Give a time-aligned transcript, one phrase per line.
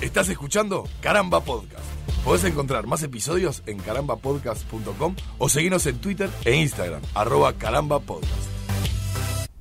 [0.00, 1.84] Estás escuchando Caramba Podcast.
[2.24, 8.50] Podés encontrar más episodios en carambapodcast.com o seguirnos en Twitter e Instagram, arroba carambapodcast.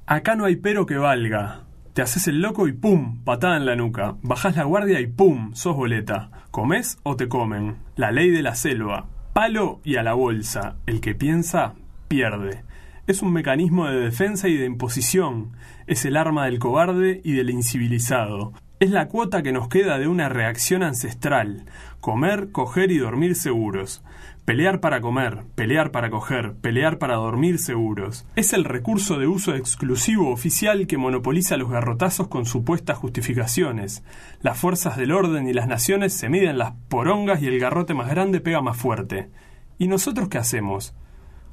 [0.06, 1.62] Acá no hay pero que valga.
[1.94, 4.16] Te haces el loco y pum, patada en la nuca.
[4.22, 6.32] Bajás la guardia y pum, sos boleta.
[6.52, 7.78] ¿Comés o te comen?
[7.96, 9.06] La ley de la selva.
[9.34, 10.78] Palo y a la bolsa.
[10.88, 11.76] El que piensa,
[12.08, 12.64] pierde.
[13.06, 15.52] Es un mecanismo de defensa y de imposición.
[15.88, 18.54] Es el arma del cobarde y del incivilizado.
[18.84, 21.64] Es la cuota que nos queda de una reacción ancestral.
[22.02, 24.04] Comer, coger y dormir seguros.
[24.44, 28.26] Pelear para comer, pelear para coger, pelear para dormir seguros.
[28.36, 34.04] Es el recurso de uso exclusivo oficial que monopoliza los garrotazos con supuestas justificaciones.
[34.42, 38.10] Las fuerzas del orden y las naciones se miden las porongas y el garrote más
[38.10, 39.30] grande pega más fuerte.
[39.78, 40.94] ¿Y nosotros qué hacemos?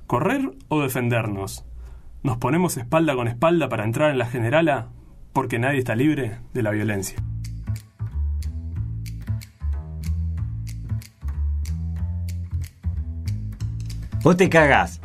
[0.09, 1.65] ¿Correr o defendernos?
[2.25, 4.89] ¿Nos ponemos espalda con espalda para entrar en la generala?
[5.33, 7.19] Porque nadie está libre de la violencia.
[14.23, 15.01] Vos te cagás.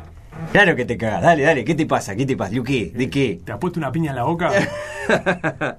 [0.52, 1.22] Claro que te cagás.
[1.22, 1.64] Dale, dale.
[1.64, 2.14] ¿Qué te pasa?
[2.14, 2.50] ¿Qué te pasa?
[2.50, 2.92] ¿De qué?
[2.94, 3.40] ¿De qué?
[3.44, 4.52] ¿Te ha puesto una piña en la boca?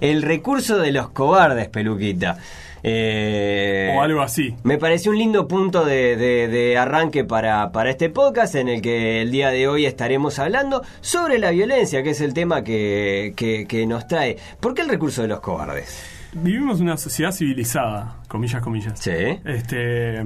[0.00, 2.38] El recurso de los cobardes, peluquita.
[2.82, 4.54] Eh, o algo así.
[4.62, 8.82] Me pareció un lindo punto de, de- de arranque para, para este podcast en el
[8.82, 13.32] que el día de hoy estaremos hablando sobre la violencia, que es el tema que,
[13.36, 14.36] que- que nos trae.
[14.60, 16.04] ¿Por qué el recurso de los cobardes?
[16.32, 18.98] Vivimos una sociedad civilizada, comillas, comillas.
[19.00, 19.10] Sí.
[19.44, 20.24] Este,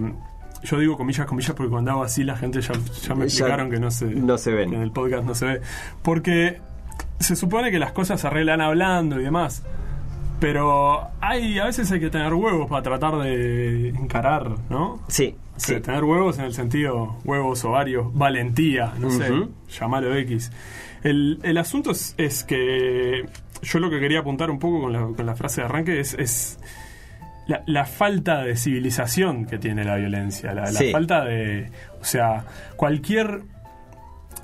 [0.62, 3.70] yo digo comillas, comillas porque cuando hago así la gente ya, ya me Ya explicaron
[3.70, 4.74] que no se, no se ven.
[4.74, 5.60] en el podcast no se ve.
[6.02, 6.58] Porque
[7.20, 9.62] se supone que las cosas se arreglan hablando y demás.
[10.40, 15.00] Pero hay, a veces hay que tener huevos para tratar de encarar, ¿no?
[15.08, 15.80] Sí, O sí.
[15.80, 19.50] tener huevos en el sentido huevos, ovarios, valentía, no sé, Ujú.
[19.70, 20.52] llamarlo X.
[21.02, 23.24] El, el asunto es, es que
[23.62, 26.14] yo lo que quería apuntar un poco con la, con la frase de arranque es,
[26.14, 26.58] es
[27.46, 31.70] la, la falta de civilización que tiene la violencia, la, falta de...
[32.00, 32.44] O sea,
[32.76, 33.42] cualquier...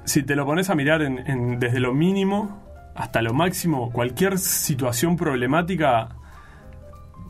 [0.04, 2.62] Si te lo pones a mirar en- en- desde lo mínimo
[2.94, 6.10] hasta lo máximo, cualquier situación problemática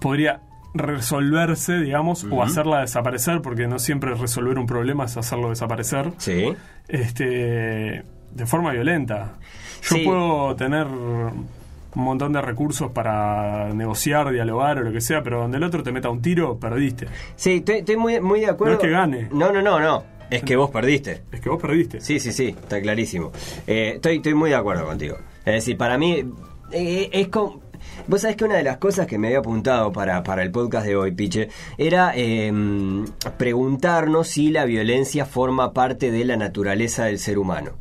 [0.00, 0.41] podría
[0.72, 6.54] resolverse, digamos, o hacerla desaparecer, porque no siempre resolver un problema es hacerlo desaparecer, Sí.
[6.88, 9.34] este, de forma violenta.
[9.82, 10.03] Yo Sí.
[10.04, 11.49] puedo tener un
[11.94, 15.91] montón de recursos para negociar, dialogar o lo que sea, pero donde el otro te
[15.91, 17.09] meta un tiro, perdiste.
[17.34, 18.75] Sí, estoy, estoy muy, muy de acuerdo.
[18.75, 19.28] No es que gane.
[19.32, 20.04] No, no, no, no.
[20.31, 21.22] Es que vos perdiste.
[21.32, 22.00] Es que vos perdiste.
[22.00, 23.32] Sí, sí, sí, está clarísimo.
[23.66, 25.16] Eh, estoy, estoy muy de acuerdo contigo.
[25.44, 26.24] Es decir, para mí
[26.72, 27.60] eh, es como...
[28.06, 30.86] Vos sabés que una de las cosas que me había apuntado para, para el podcast
[30.86, 32.52] de hoy, Piche, era eh,
[33.38, 37.72] preguntarnos si la violencia forma parte de la naturaleza del ser humano.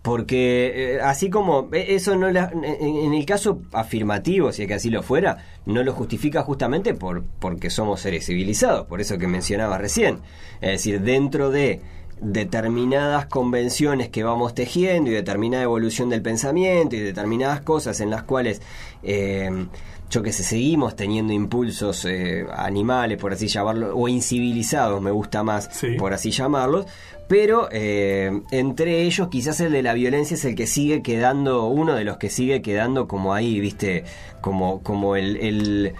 [0.00, 4.74] Porque eh, así como eh, eso no la- en, el caso afirmativo, si es que
[4.74, 9.28] así lo fuera, no lo justifica justamente por porque somos seres civilizados, por eso que
[9.28, 10.18] mencionaba recién.
[10.60, 11.80] Es decir, dentro de
[12.22, 18.22] determinadas convenciones que vamos tejiendo y determinada evolución del pensamiento y determinadas cosas en las
[18.22, 18.62] cuales
[19.02, 19.66] eh,
[20.08, 25.42] yo que sé, seguimos teniendo impulsos eh, animales, por así llamarlo, o incivilizados, me gusta
[25.42, 25.96] más, Sí.
[25.98, 26.86] por así llamarlos,
[27.28, 31.94] pero eh, entre ellos quizás el de la violencia es el que sigue quedando, uno
[31.94, 34.04] de los que sigue quedando como ahí, viste,
[34.40, 35.36] como, como el...
[35.38, 35.92] el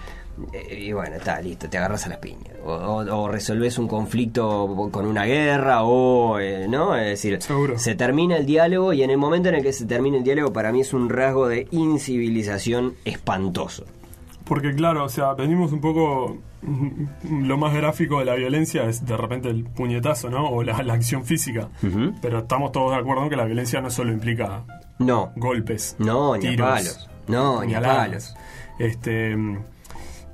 [0.71, 2.53] y bueno, está listo, te agarras a las piñas.
[2.65, 6.95] O, o- o resolves un conflicto con una guerra, o, eh, ¿no?
[6.95, 7.77] Es decir, Seguro.
[7.79, 10.53] se termina el diálogo y en el momento en el que se termina el diálogo,
[10.53, 13.85] para mí es un rasgo de incivilización espantoso.
[14.45, 16.37] Porque claro, o sea, venimos un poco...
[17.29, 20.49] Lo más gráfico de la violencia es de repente el puñetazo, ¿no?
[20.49, 21.67] O la, la acción física.
[22.21, 24.63] Pero estamos todos de acuerdo en que la violencia no solo implica
[24.99, 25.95] No, golpes.
[25.99, 27.09] No, ni a tiros, palos.
[27.27, 28.33] No, ni a palos.
[28.79, 29.35] Este,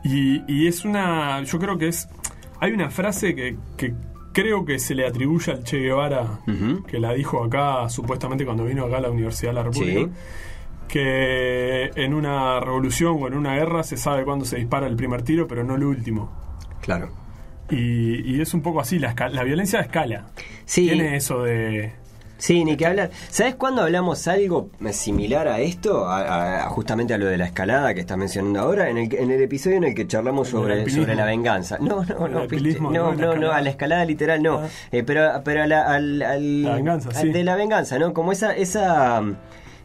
[0.03, 1.41] y, y es una.
[1.43, 2.07] Yo creo que es.
[2.59, 3.93] Hay una frase que, que
[4.33, 6.39] creo que se le atribuye al Che Guevara,
[6.87, 10.01] que la dijo acá, supuestamente cuando vino acá a la Universidad de la República.
[10.01, 10.09] Sí.
[10.87, 15.21] Que en una revolución o en una guerra se sabe cuándo se dispara el primer
[15.21, 16.31] tiro, pero no el último.
[16.81, 17.11] claro.
[17.71, 20.25] Y, y es un poco así, la, la violencia escala.
[20.65, 20.87] Sí.
[20.87, 21.93] Tiene eso de.
[22.39, 23.11] Sí, ni que hablar.
[23.29, 26.07] ¿Sabes cuándo hablamos algo similar a esto?
[26.07, 29.29] A- a- justamente a lo de la escalada que estás mencionando ahora, en el, en
[29.29, 31.77] el episodio en el que charlamos sobre, sobre la venganza.
[31.79, 34.59] No, no, no, alpinismo, no, no, no, a la escalada literal no.
[34.59, 34.67] Ah.
[34.91, 37.29] Eh, pero pero a la, al, al- La venganza, al sí.
[37.29, 38.13] de la venganza, ¿no?
[38.13, 39.21] Como esa, esa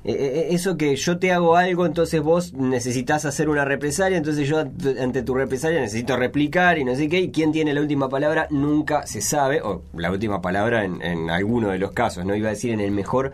[0.05, 4.47] eh, eh, eso que yo te hago algo, entonces vos necesitas hacer una represalia, entonces
[4.49, 8.09] yo ante tu represalia necesito replicar y no sé qué, y quién tiene la última
[8.09, 12.35] palabra nunca se sabe, o la última palabra en, en alguno de los casos, no
[12.35, 13.33] iba a decir en el mejor,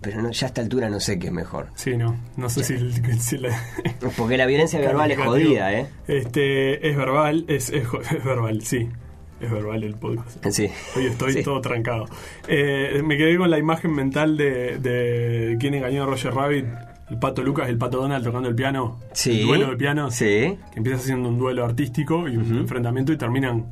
[0.00, 1.68] pero no, ya a esta altura no sé qué es mejor.
[1.74, 2.16] Sí, no.
[2.36, 3.58] No sé si, si la-
[4.16, 5.86] Porque la violencia verbal es jodida, ¿eh?
[6.06, 7.84] Este, es verbal, es, es
[8.24, 8.88] verbal, sí.
[9.40, 10.44] Es verbal el podcast.
[10.50, 10.68] Sí.
[10.96, 11.42] Hoy estoy Sí.
[11.42, 12.06] todo trancado.
[12.48, 16.64] Eh, me quedé con la imagen mental de, de quién engañó a Roger Rabbit.
[17.10, 18.98] El pato Lucas el pato Donald tocando el piano.
[19.12, 19.40] Sí.
[19.42, 20.10] El duelo de piano.
[20.10, 20.24] Sí.
[20.72, 23.66] Que empieza siendo un duelo artístico y un enfrentamiento y terminan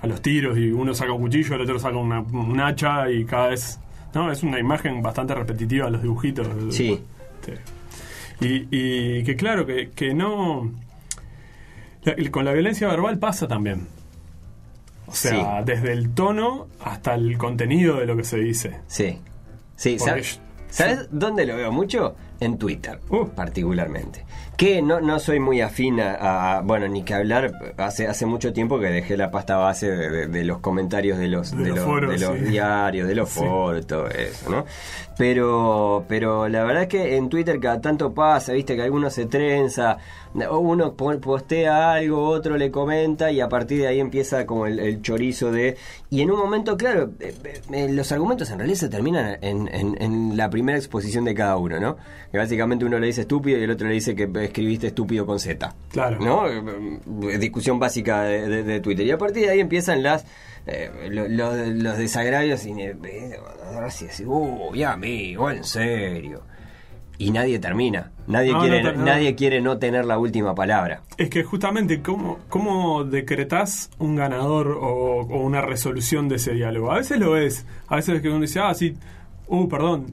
[0.00, 3.24] a los tiros y uno saca un cuchillo, el otro saca una, un hacha y
[3.24, 3.78] cada vez...
[4.14, 6.46] No, es una imagen bastante repetitiva los dibujitos.
[6.74, 6.98] Sí.
[7.44, 7.52] Sí.
[8.40, 10.72] Y, y que claro, que, que no...
[12.04, 13.86] la- con la violencia verbal pasa también.
[15.12, 15.44] O sea, Sí.
[15.66, 18.80] desde el tono hasta el contenido de lo que se dice.
[18.86, 19.20] Sí.
[19.76, 22.14] Sí, ¿sabes, ¿sabes dónde lo veo mucho?
[22.40, 23.26] En Twitter, Uh.
[23.28, 24.24] particularmente.
[24.56, 27.52] Que no, no soy muy afín a, a- Bueno, ni que hablar.
[27.76, 31.28] Hace, hace mucho tiempo que dejé la pasta base de, de- de los comentarios de
[31.28, 32.44] los, De de los los, foros, de los sí.
[32.46, 33.40] diarios, de los Sí.
[33.40, 34.64] foros, todo eso, ¿no?
[35.18, 39.26] Pero, pero la verdad es que en Twitter cada tanto pasa, viste, que alguno se
[39.26, 39.98] trenza,
[40.34, 44.78] uno po- postea algo, otro le comenta y a partir de ahí empieza como el,
[44.78, 45.76] el chorizo de...
[46.10, 47.34] Y en un momento, claro, eh,
[47.72, 51.56] eh, los argumentos en realidad se terminan en, en- en la primera exposición de cada
[51.56, 51.96] uno, ¿no?
[52.30, 55.38] Que básicamente uno le dice estúpido y el otro le dice que escribiste estúpido con
[55.38, 55.74] Z.
[55.90, 56.18] Claro.
[56.20, 56.48] ¿No?
[56.48, 59.06] Eh, Discusión básica de, de- de Twitter.
[59.06, 60.24] Y a partir de ahí empiezan las
[60.66, 62.94] eh, lo- lo- los desagravios y eh,
[63.84, 66.42] así, uh, ya amigo, en serio.
[67.22, 68.10] Y nadie termina.
[68.26, 69.04] Nadie No, quiere no, no.
[69.04, 71.02] nadie quiere no tener la última palabra.
[71.16, 76.90] Es que justamente, ¿cómo, cómo decretás un ganador o, o una resolución de ese diálogo?
[76.92, 77.66] A veces lo es.
[77.88, 78.94] A veces es que uno dice, ah, sí,
[79.48, 80.06] uh, perdón,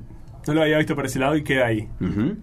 [0.48, 1.88] no lo había visto por ese lado y queda ahí.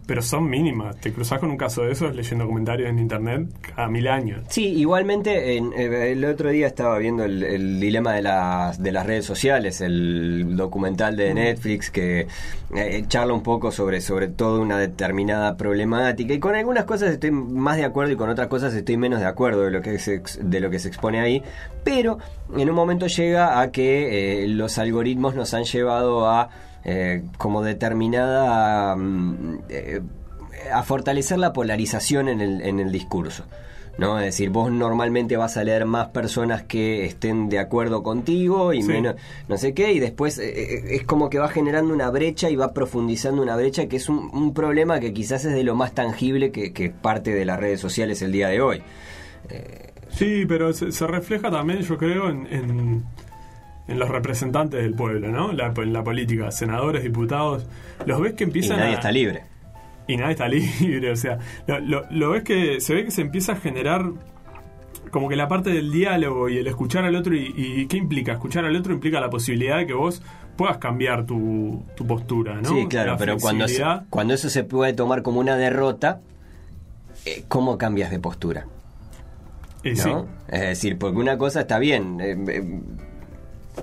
[0.07, 0.97] Pero son mínimas.
[1.01, 4.41] Te cruzas con un caso de esos leyendo comentarios en internet cada mil años.
[4.49, 8.93] Sí, igualmente en- eh, el otro día estaba viendo el, el dilema de las, de
[8.93, 12.27] las redes sociales, el documental de Netflix que
[12.75, 17.31] eh, charla un poco sobre, sobre toda una determinada problemática y con algunas cosas estoy
[17.31, 20.23] más de acuerdo y con otras cosas estoy menos de acuerdo de lo que se,
[20.41, 21.43] de lo que se expone ahí,
[21.85, 22.19] pero
[22.57, 26.49] en un momento llega a que eh, los algoritmos nos han llevado a
[26.87, 28.97] eh, como determinada...
[28.97, 30.01] mm, eh,
[30.73, 33.45] a fortalecer la polarización en el, en el discurso.
[33.99, 34.19] ¿no?
[34.19, 38.83] Es decir, vos normalmente vas a leer más personas que estén de acuerdo contigo y
[38.83, 38.89] Sí.
[38.89, 39.15] menos
[39.49, 42.73] no sé qué, y después eh, es como que va generando una brecha y va
[42.75, 46.51] profundizando una brecha que es un, un problema que quizás es de lo más tangible
[46.51, 48.83] que, que parte de las redes sociales el día de hoy.
[50.11, 53.05] Sí, pero se, se refleja también, yo creo, en, en,
[53.89, 55.53] en los representantes del pueblo, ¿no?
[55.53, 57.67] La, en la política, senadores, diputados.
[58.05, 58.95] Los ves que Y empiezan nadie a...
[58.97, 59.43] está libre.
[60.09, 60.49] y nadie está
[60.81, 64.05] libre, o sea, lo, lo- lo ves que se ve que se empieza a generar
[65.11, 68.33] como que la parte del diálogo y el escuchar al otro y, y ¿qué implica?
[68.33, 70.21] Escuchar al otro implica la posibilidad de que vos
[70.57, 72.69] puedas cambiar tu, tu postura, ¿no?
[72.71, 76.21] Sí, claro, La pero cuando, se- cuando eso se puede tomar como una derrota,
[77.25, 78.67] eh, ¿cómo cambias de postura?
[79.85, 79.95] ¿no?
[79.95, 80.11] sí.
[80.49, 82.81] Es decir, porque una cosa está bien, eh, eh,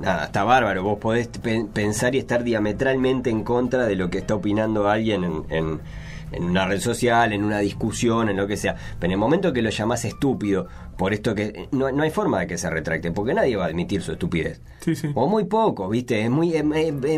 [0.02, 4.20] nada, está bárbaro, vos podés pe- pensar y estar diametralmente en contra de lo que
[4.20, 5.80] está opinando alguien en, en-
[6.32, 9.54] en una red social, en una discusión, en lo que sea, pero en el momento
[9.54, 10.66] que lo llamás estúpido,
[10.98, 13.68] por esto que no, no hay forma de que se retracte, porque nadie va a
[13.68, 14.60] admitir su estupidez.
[14.80, 15.12] Sí, sí.
[15.14, 16.24] O muy poco, ¿viste?
[16.24, 16.64] Es muy, es,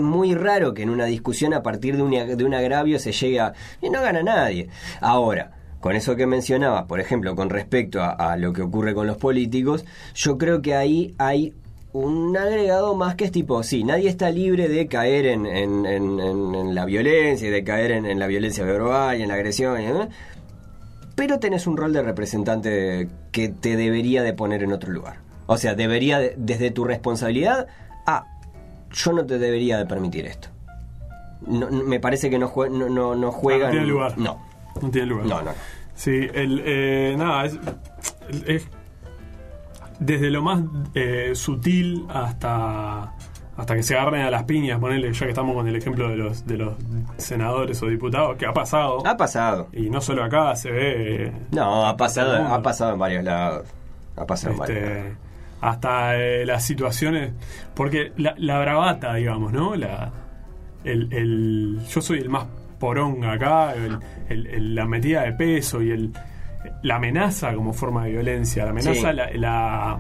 [0.01, 3.39] muy raro que en una discusión a partir de un, de un agravio se llegue
[3.39, 3.54] a...
[3.81, 4.68] Y no gana nadie.
[5.00, 9.07] Ahora, con eso que mencionabas, por ejemplo, con respecto a, a lo que ocurre con
[9.07, 11.54] los políticos, yo creo que ahí hay
[11.95, 16.75] un agregado más que es tipo, sí, nadie está libre de caer en, en- en-
[16.75, 20.09] la violencia, y de caer en, en la violencia verbal y en la agresión,
[21.16, 25.19] pero tenés un rol de representante que te debería de poner en otro lugar.
[25.47, 27.68] O sea, debería, de- desde tu responsabilidad,
[28.06, 28.25] ah,
[28.92, 30.49] yo no te debería de permitir esto.
[31.47, 33.68] No, no- me parece que no, jue- no, no, no juegan...
[33.68, 34.18] No tiene lugar.
[34.18, 34.40] No,
[34.81, 35.25] No tiene lugar.
[35.28, 35.52] no, no.
[35.95, 37.57] Sí, el, eh, nada, es,
[38.47, 38.68] es
[39.99, 40.61] desde lo más
[40.94, 43.14] eh, sutil hasta
[43.57, 46.18] hasta que se agarren a las piñas, ponerle, ya que estamos con el ejemplo de
[46.18, 46.73] los de los
[47.16, 49.06] senadores o diputados, que ha pasado.
[49.07, 49.69] Ha pasado.
[49.71, 51.31] Y no solo acá, se ve...
[51.52, 53.66] No, ha pasado, ha pasado en varios lados.
[54.18, 54.97] Ha pasado en varios lados.
[54.97, 55.18] este,
[55.61, 57.31] hasta eh, las situaciones...
[57.73, 59.73] Porque la, la bravata, digamos, ¿no?
[59.78, 60.11] La,
[60.83, 62.47] el, el- yo soy el más
[62.78, 66.11] poronga acá, el- el- el- la metida de peso y el,
[66.85, 69.01] la amenaza como forma de violencia, la amenaza, Sí.
[69.15, 69.99] la, la,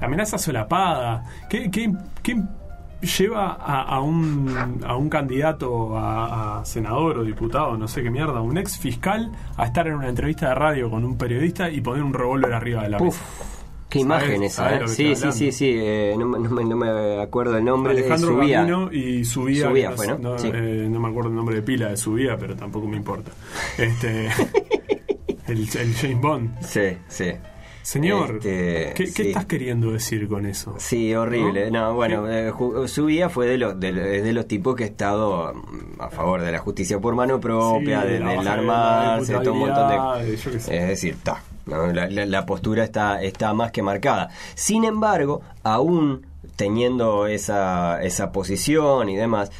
[0.00, 1.22] la amenaza solapada.
[1.48, 2.36] ¿Qué, qué, qué
[3.18, 8.10] lleva a, a un, a un candidato a, a senador o diputado, no sé qué
[8.10, 11.80] mierda, un ex fiscal, a estar en una entrevista de radio con un periodista y
[11.80, 13.24] poner un revólver arriba de la Uf, mesa.
[13.88, 14.88] qué ¿Sabes- imagen esa, ¿eh?
[14.88, 15.70] Sí, sí, sí, sí.
[15.78, 17.94] eh, no, me- no no acuerdo el nombre.
[17.94, 18.58] de Alejandro subía.
[18.66, 20.30] Camino y subía, Subía que fue, no, ¿no?
[20.32, 20.50] no, Sí.
[20.52, 23.30] eh, no me acuerdo el nombre de pila de subía, pero tampoco me importa.
[23.78, 24.28] Este,
[25.48, 26.60] el, el James Bond.
[26.62, 27.32] Sí, sí.
[27.82, 30.74] Señor, Este, ¿qué, estás queriendo decir con eso?
[30.78, 31.70] Sí, horrible.
[31.70, 36.02] No, bueno, eh, ju- Subía fue de los, de, los tipos que ha estado mm,
[36.02, 39.54] a favor de la justicia por mano propia, Sí, de, del de armarse, de todo
[39.54, 40.34] un montón de...
[40.34, 41.42] Es decir, está.
[41.64, 41.86] ¿no?
[41.86, 44.28] La, la- la postura está, está más que marcada.
[44.54, 46.26] Sin embargo, aún
[46.56, 49.50] teniendo esa, esa posición y demás,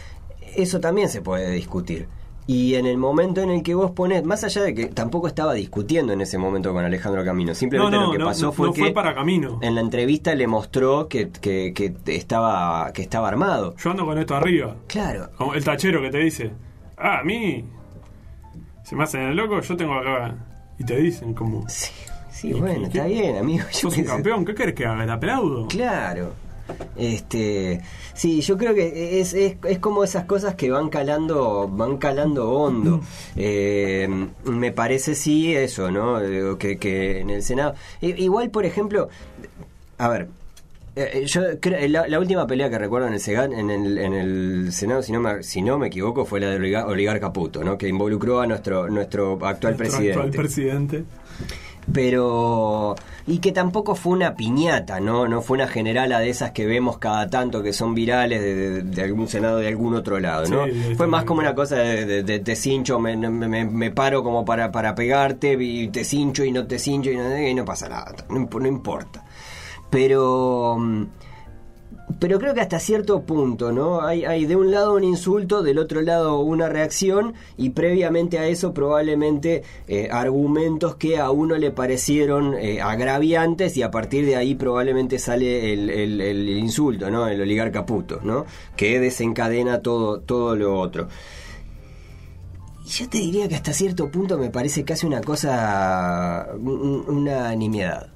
[0.55, 2.09] eso también se puede discutir.
[2.51, 5.53] Y en el momento en el que vos pones, más allá de que tampoco estaba
[5.53, 8.69] discutiendo en ese momento con Alejandro Camino, simplemente No, no, lo que no, pasó fue
[8.69, 9.59] no que fue para Camino.
[9.61, 13.77] en la entrevista le mostró que, que, que estaba, que estaba armado.
[13.77, 14.77] Yo ando con esto arriba.
[14.87, 15.29] Claro.
[15.37, 16.51] Como el tachero que te dice,
[16.97, 17.67] ah, a mí
[18.83, 20.35] se me hacen el loco, yo tengo acá.
[20.79, 21.93] Y te dicen como, Sí,
[22.31, 23.67] sí ¿Y bueno, qué- está bien, amigo.
[23.73, 25.05] yo sos un campeón, ¿qué querés que haga?
[25.05, 25.69] ¿Te aplaudo?
[25.69, 26.33] Claro.
[26.97, 27.81] Este,
[28.15, 32.51] sí, yo creo que es, es, es como esas cosas que van calando, van calando
[32.51, 33.01] hondo.
[33.37, 34.09] Eh,
[34.45, 36.19] me parece sí eso, ¿no?
[36.59, 37.75] Que, que en el Senado.
[38.01, 39.09] Igual, por ejemplo,
[39.99, 40.29] a ver,
[40.97, 44.15] eh, yo creo, la, la última pelea que recuerdo en el, Segan, en el, en
[44.15, 47.63] el Senado, si no, me, si no me equivoco, fue la de Oligar, Oligar Caputo,
[47.63, 47.79] ¿no?
[47.79, 51.05] Que involucró a nuestro, nuestro actual Nuestro presidente actual presidente.
[51.93, 52.95] Pero
[53.27, 55.29] y que tampoco fue una piñata, ¿no?
[55.29, 58.83] No fue una generala de esas que vemos cada tanto que son virales de, de-
[58.83, 60.65] de algún senado de algún otro lado, ¿no?
[60.67, 64.95] Sí, fue más como una cosa de, te cincho, me, me- paro como para, para
[64.95, 68.49] pegarte y te cincho y no te cincho y no, y no pasa nada, no,
[68.59, 69.25] no importa.
[69.91, 71.03] Pero mm,
[72.21, 74.01] pero creo que hasta cierto punto, ¿no?
[74.01, 78.47] Hay, hay de un lado un insulto, del otro lado una reacción y previamente a
[78.49, 84.37] eso probablemente eh, argumentos que a uno le parecieron eh, agraviantes y a partir de
[84.37, 87.29] ahí probablemente sale el, insulto, ¿no?
[87.29, 88.47] El oligarca puto, ¿no?
[88.77, 91.09] Que desencadena todo, todo lo otro.
[92.87, 98.09] Yo te diría que hasta cierto punto me parece casi una cosa, un- una nimiedad.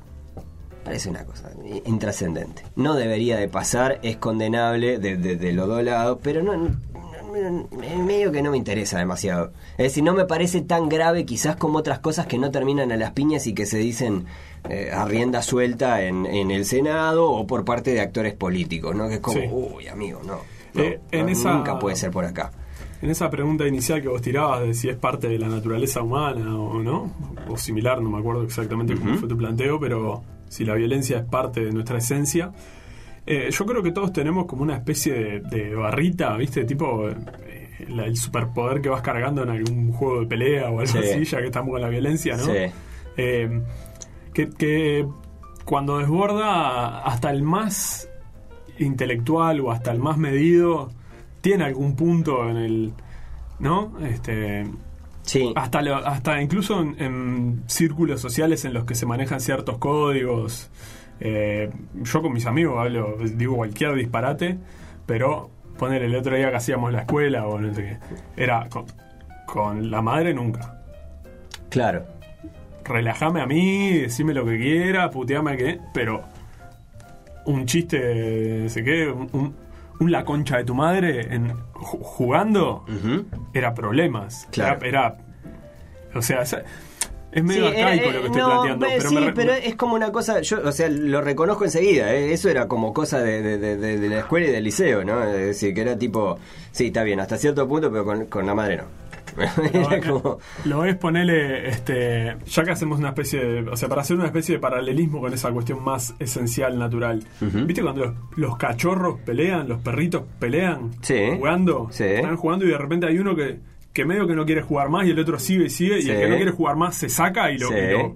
[0.85, 1.51] Parece una cosa
[1.85, 2.63] intrascendente.
[2.77, 6.71] No debería de pasar, es condenable de, de- de los dos lados, pero no, no-
[8.05, 9.53] medio que no me interesa demasiado.
[9.79, 12.97] Es decir, no me parece tan grave quizás como otras cosas que no terminan a
[12.97, 14.27] las piñas y que se dicen
[14.69, 19.09] eh, a rienda suelta en, en el Senado o por parte de actores políticos, ¿no?
[19.09, 19.47] Que es como, Sí.
[19.51, 20.39] uy, amigo, no.
[20.75, 22.53] Eh, en no, esa- Nunca puede ser por acá.
[23.01, 26.57] En esa pregunta inicial que vos tirabas de si es parte de la naturaleza humana
[26.57, 27.11] o no,
[27.49, 29.21] o similar, no me acuerdo exactamente cómo Ujú.
[29.21, 30.23] fue tu planteo, pero
[30.53, 32.53] si la violencia es parte de nuestra esencia,
[33.27, 36.65] eh, yo creo que todos tenemos como una especie de, de barrita, ¿viste?
[36.65, 37.17] Tipo eh,
[37.89, 40.99] la- el superpoder que vas cargando en algún juego de pelea o algo Sí.
[40.99, 42.45] así, ya que estamos con la violencia, ¿no?
[42.45, 42.59] Sí.
[43.17, 43.61] Eh,
[44.35, 45.07] que, que
[45.65, 48.09] cuando desborda hasta el más
[48.79, 50.91] intelectual o hasta el más medido
[51.41, 52.93] tiene algún punto en el
[53.59, 54.67] no este
[55.23, 55.53] Sí.
[55.57, 60.71] hasta lo- hasta incluso en, en círculos sociales en los que se manejan ciertos códigos
[61.21, 61.71] eh,
[62.03, 64.59] yo con mis amigos hablo digo cualquier disparate
[65.07, 67.99] pero poner el otro día que hacíamos la escuela o no sé
[68.37, 68.85] qué era con,
[69.47, 70.83] con la madre nunca
[71.71, 72.05] Claro.
[72.85, 75.79] relajame a mí, decime lo que quiera, puteame que.
[75.95, 76.23] Pero
[77.47, 79.55] un chiste, no sé qué, un,
[80.05, 82.85] un- la concha de tu madre en, ju- jugando,
[83.55, 84.49] era problemas.
[84.51, 84.79] Claro.
[84.85, 85.17] Era, era-
[86.15, 88.87] o sea, es, medio Sí, arcaico eh, lo que estoy no, planteando.
[88.87, 92.13] Pero sí, me re- pero es como una cosa, yo, o sea, lo reconozco enseguida,
[92.15, 95.03] eh, eso era como cosa de, de- de- de- de la escuela y del liceo,
[95.05, 95.23] ¿no?
[95.25, 96.39] Es decir, que era tipo,
[96.73, 98.85] sí, está bien, hasta cierto punto, pero con, con la madre no.
[100.07, 104.17] Como, Lo es ponerle, este, ya que hacemos una especie de, o sea, para hacer
[104.17, 107.25] una especie de paralelismo con esa cuestión más esencial, natural.
[107.41, 111.19] ¿Viste cuando los, los cachorros pelean, los perritos pelean, Sí.
[111.37, 111.89] jugando?
[111.91, 112.05] Sí.
[112.05, 113.59] Están jugando y de repente hay uno que,
[113.93, 116.19] que medio que no quiere jugar más y el otro sigue y sigue y el
[116.21, 117.75] que no quiere jugar más se saca y lo, Sí.
[117.75, 118.15] y lo,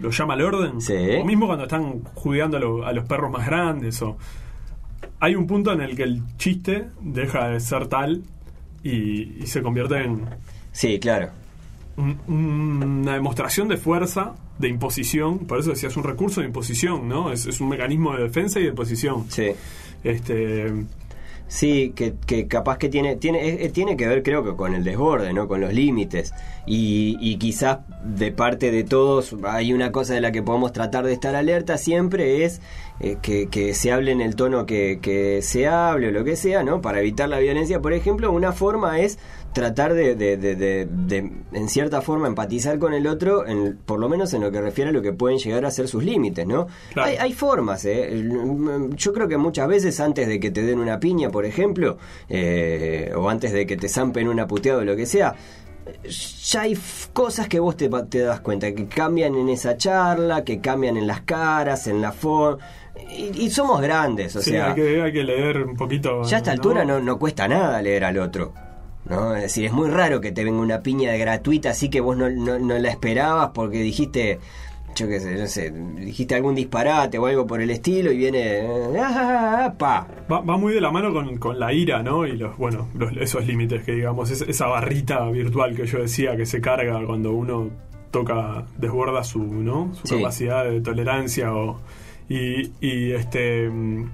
[0.00, 0.80] lo llama al orden.
[0.80, 0.94] Sí.
[1.20, 4.16] O mismo cuando están jugando a, lo- a los perros más grandes o...
[5.20, 8.22] Hay un punto en el que el chiste deja de ser tal
[8.84, 10.24] y, y se convierte en
[10.72, 11.30] sí, claro.
[11.96, 17.08] un- una demostración de fuerza, de imposición, por eso decía, es un recurso de imposición,
[17.08, 17.32] ¿no?
[17.32, 19.26] Es, es un mecanismo de defensa y de imposición.
[19.30, 19.50] Sí.
[20.04, 20.72] Este,
[21.50, 24.84] Sí, que, que capaz que tiene, tiene, eh, tiene que ver creo que con el
[24.84, 25.48] desborde, ¿no?
[25.48, 26.34] Con los límites.
[26.66, 31.06] Y, y quizás de parte de todos hay una cosa de la que podemos tratar
[31.06, 32.60] de estar alerta siempre es
[33.00, 36.36] eh, que, que se hable en el tono que, que se hable o lo que
[36.36, 36.82] sea, ¿no?
[36.82, 39.18] Para evitar la violencia, por ejemplo, una forma es
[39.52, 43.98] tratar de, de, de, de- de, en cierta forma, empatizar con el otro, en, por
[43.98, 46.46] lo menos en lo que refiere a lo que pueden llegar a ser sus límites,
[46.46, 46.66] ¿no?
[46.92, 47.08] Claro.
[47.08, 48.08] Hay, hay formas, ¿eh?
[48.12, 51.98] El- Yo creo que muchas veces antes de que te den una piña, por ejemplo,
[52.28, 55.34] eh, o antes de que te zampen una puteada o lo que sea,
[56.44, 56.78] ya hay
[57.14, 61.06] cosas que vos te, te das cuenta, que cambian en esa charla, que cambian en
[61.06, 62.58] las caras, en la forma...
[63.10, 64.68] Y, y somos grandes, o sí, sea...
[64.68, 66.22] hay, que, hay que leer un poquito.
[66.24, 66.54] Ya a esta ¿no?
[66.56, 68.52] altura no, no cuesta nada leer al otro.
[69.08, 69.34] ¿No?
[69.36, 72.16] Es decir, es muy raro que te venga una piña de gratuita así que vos
[72.16, 74.38] no, no, no la esperabas porque dijiste,
[74.94, 78.40] yo qué sé, no sé, dijiste algún disparate o algo por el estilo y viene...
[78.60, 80.06] eh, ah, ah, pa.
[80.30, 82.26] Va, va muy de la mano con, con la ira, ¿no?
[82.26, 86.36] Y los, bueno, los- esos límites que digamos, es- esa barrita virtual que yo decía
[86.36, 87.70] que se carga cuando uno
[88.10, 89.94] toca, desborda su, ¿no?
[89.94, 90.16] Su Sí.
[90.16, 91.78] capacidad de tolerancia o,
[92.28, 94.10] y, y este mm,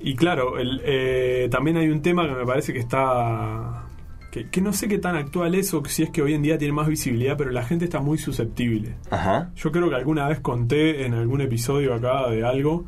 [0.00, 3.84] y claro, el, eh, también hay un tema que me parece que está
[4.30, 6.58] que, que no sé qué tan actual es o si es que hoy en día
[6.58, 8.96] tiene más visibilidad, pero la gente está muy susceptible.
[9.10, 9.50] Ajá.
[9.56, 12.84] Yo creo que alguna vez conté en algún episodio acá de algo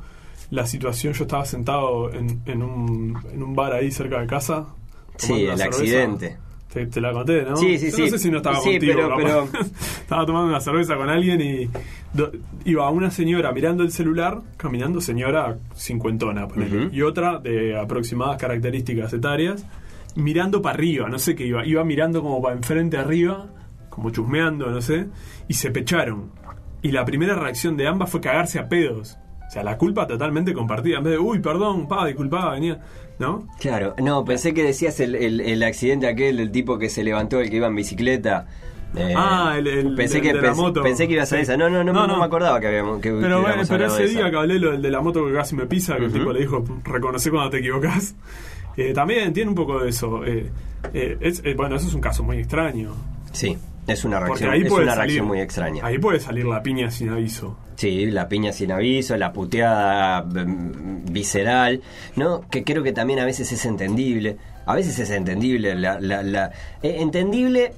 [0.51, 1.15] la situación.
[1.15, 4.67] Yo estaba sentado en, en, un, en un bar ahí cerca de casa.
[5.17, 5.65] Sí, el cerveza.
[5.65, 6.39] accidente.
[6.73, 7.57] Te, te la conté, ¿no?
[7.57, 8.03] Sí, sí, Yo sí.
[8.03, 9.11] No sé si no estaba Sí, contigo.
[9.17, 9.49] pero-
[10.01, 11.69] estaba tomando una cerveza con alguien y
[12.15, 12.31] do-
[12.65, 16.95] iba una señora mirando el celular, caminando, señora cincuentona, ponele, Ujú.
[16.95, 19.67] y otra de aproximadas características etarias,
[20.15, 23.47] mirando para arriba, no sé qué iba, iba mirando como para enfrente arriba,
[23.89, 25.07] como chusmeando, no sé,
[25.49, 26.31] y se pecharon.
[26.83, 29.19] Y la primera reacción de ambas fue cagarse a pedos.
[29.49, 30.99] O sea, la culpa totalmente compartida.
[30.99, 32.81] En vez de, uy, perdón, pa, disculpa, venía.
[33.21, 33.47] ¿No?
[33.61, 37.39] Claro, no, pensé que decías el, el, el accidente aquel del tipo que se levantó,
[37.41, 38.47] el que iba en bicicleta.
[38.97, 40.83] Eh, Ah, el- el- pensé el que de la pensé, moto.
[40.83, 41.43] pensé que ibas a Sí.
[41.43, 41.57] esa.
[41.57, 44.37] No, no, no, No, me acordaba que habíamos que Pero, que pero ese día que
[44.37, 46.65] hablé lo del de la moto que casi me pisa, que el tipo le dijo,
[46.83, 48.17] reconoce cuando te equivocas.
[48.77, 50.25] Eh, también tiene un poco de eso.
[50.25, 50.51] Eh,
[50.95, 52.93] eh, es, bueno, eso es un caso muy extraño.
[53.33, 55.85] Sí, es una reacción, ahí es puede una salir, reacción muy extraña.
[55.87, 57.59] Ahí puede salir la piña sin aviso.
[57.81, 61.81] Sí, la piña sin aviso, la puteada mm, visceral,
[62.15, 62.43] ¿no?
[62.51, 64.37] Que creo que también a veces es entendible.
[64.67, 65.75] A veces es entendible.
[65.77, 66.51] La, la, la-
[66.83, 67.73] eh, entendible.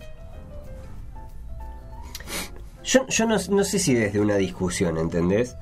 [2.82, 5.54] Yo, yo no, no sé si desde una discusión, ¿entendés?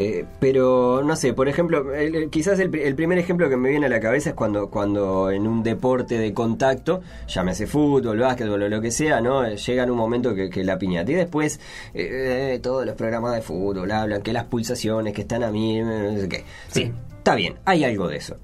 [0.00, 3.68] Eh, pero no sé, por ejemplo, el- quizás el, pri- el primer ejemplo que me
[3.70, 8.62] viene a la cabeza es cuando, cuando en un deporte de contacto, llámese fútbol, básquetbol
[8.62, 9.44] o lo que sea, ¿no?
[9.44, 11.10] Eh, Llega en un momento que, que la piñata.
[11.10, 11.58] Y después
[11.94, 15.80] eh, eh, todos los programas de fútbol hablan que las pulsaciones, que están a mí,
[15.82, 16.44] no sé qué.
[16.68, 16.92] Sí, Sí.
[17.16, 18.36] está bien, hay algo de eso.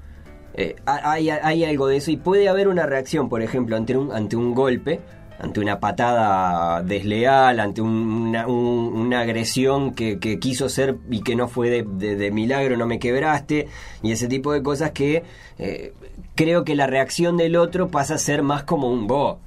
[0.57, 4.11] Eh, hay, hay algo de eso y puede haber una reacción, por ejemplo, ante un,
[4.13, 5.01] ante un golpe,
[5.39, 7.91] ante una patada desleal, ante un-
[8.29, 12.99] una, un- una agresión que, quiso ser y que no fue de, milagro, no me
[12.99, 13.69] quebraste,
[14.03, 15.23] y ese tipo de cosas que
[15.59, 15.93] eh,
[16.35, 19.41] creo que la reacción del otro pasa a ser más como un bo.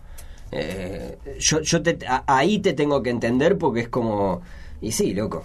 [0.52, 1.97] Eh, yo yo te,
[2.28, 4.41] ahí te tengo que entender porque es como,
[4.82, 5.43] y sí, loco,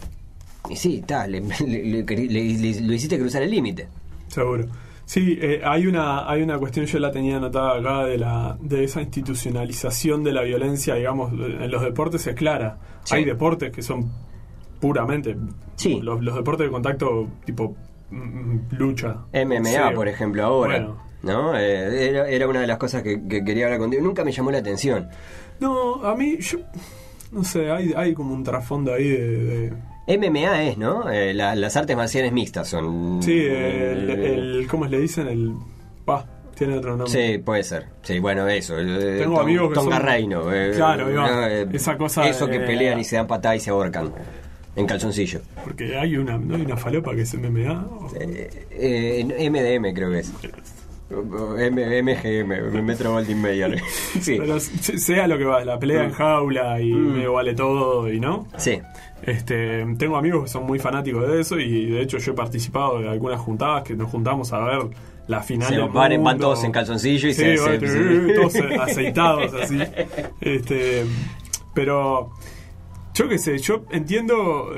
[0.70, 3.88] y sí, está, le, le- hiciste cruzar el límite.
[4.28, 4.66] Seguro.
[5.04, 8.84] Sí, eh, hay una hay una cuestión, yo la tenía anotada acá, de la de
[8.84, 12.78] esa institucionalización de la violencia, digamos, en los deportes es clara.
[13.04, 13.16] Sí.
[13.16, 14.10] Hay deportes que son
[14.80, 15.36] puramente...
[15.76, 16.00] Sí.
[16.00, 17.76] Los, los deportes de contacto tipo
[18.10, 19.16] mm, lucha.
[19.32, 19.94] MMA, boxeo.
[19.94, 20.78] por ejemplo, ahora.
[20.78, 20.96] Bueno.
[21.22, 21.56] ¿No?
[21.58, 24.02] Eh, era, era una de las cosas que, que quería hablar contigo.
[24.02, 25.08] Nunca me llamó la atención.
[25.60, 26.58] No, a mí, yo...
[27.30, 29.44] No sé, hay, hay como un trasfondo ahí de...
[29.44, 29.72] de-
[30.06, 31.08] MMA es, ¿no?
[31.10, 33.22] Eh, la- las artes marciales mixtas son.
[33.22, 35.28] sí, el, el- ¿Cómo le dicen?
[35.28, 35.54] El...
[36.04, 37.08] Pa, tiene otro nombre.
[37.32, 37.86] Sí, puede ser.
[38.02, 38.74] Sí, bueno, eso.
[38.76, 40.52] Tengo amigos que Tonga son- Reino.
[40.52, 41.08] eh, Claro.
[41.08, 41.46] ¿no?
[41.48, 44.12] Eh, Esa cosa Eso que pelean y se dan patadas y se ahorcan.
[44.74, 45.40] En calzoncillo.
[45.62, 47.86] Porque hay una, ¿no hay una falopa que es MMA.
[47.86, 50.32] o- Eh, eh, MDM creo que es.
[51.10, 53.78] M- MGM, Metro Goldwyn Mayer.
[54.20, 54.36] sí.
[54.38, 56.14] Pero se- sea lo que va, la pelea en Mm.
[56.14, 57.18] jaula y Mm.
[57.18, 58.46] me vale todo y no.
[58.56, 58.80] Sí.
[59.22, 62.98] Este, tengo amigos que son muy fanáticos de eso y de hecho yo he participado
[63.00, 64.78] de algunas juntadas que nos juntamos a ver
[65.28, 66.38] la final Se del van, van mundo.
[66.38, 69.78] todos en calzoncillo y Sí, se, van, se- eh, todos aceitados así.
[70.40, 71.04] Este,
[71.72, 72.32] pero
[73.14, 74.72] yo qué sé, yo entiendo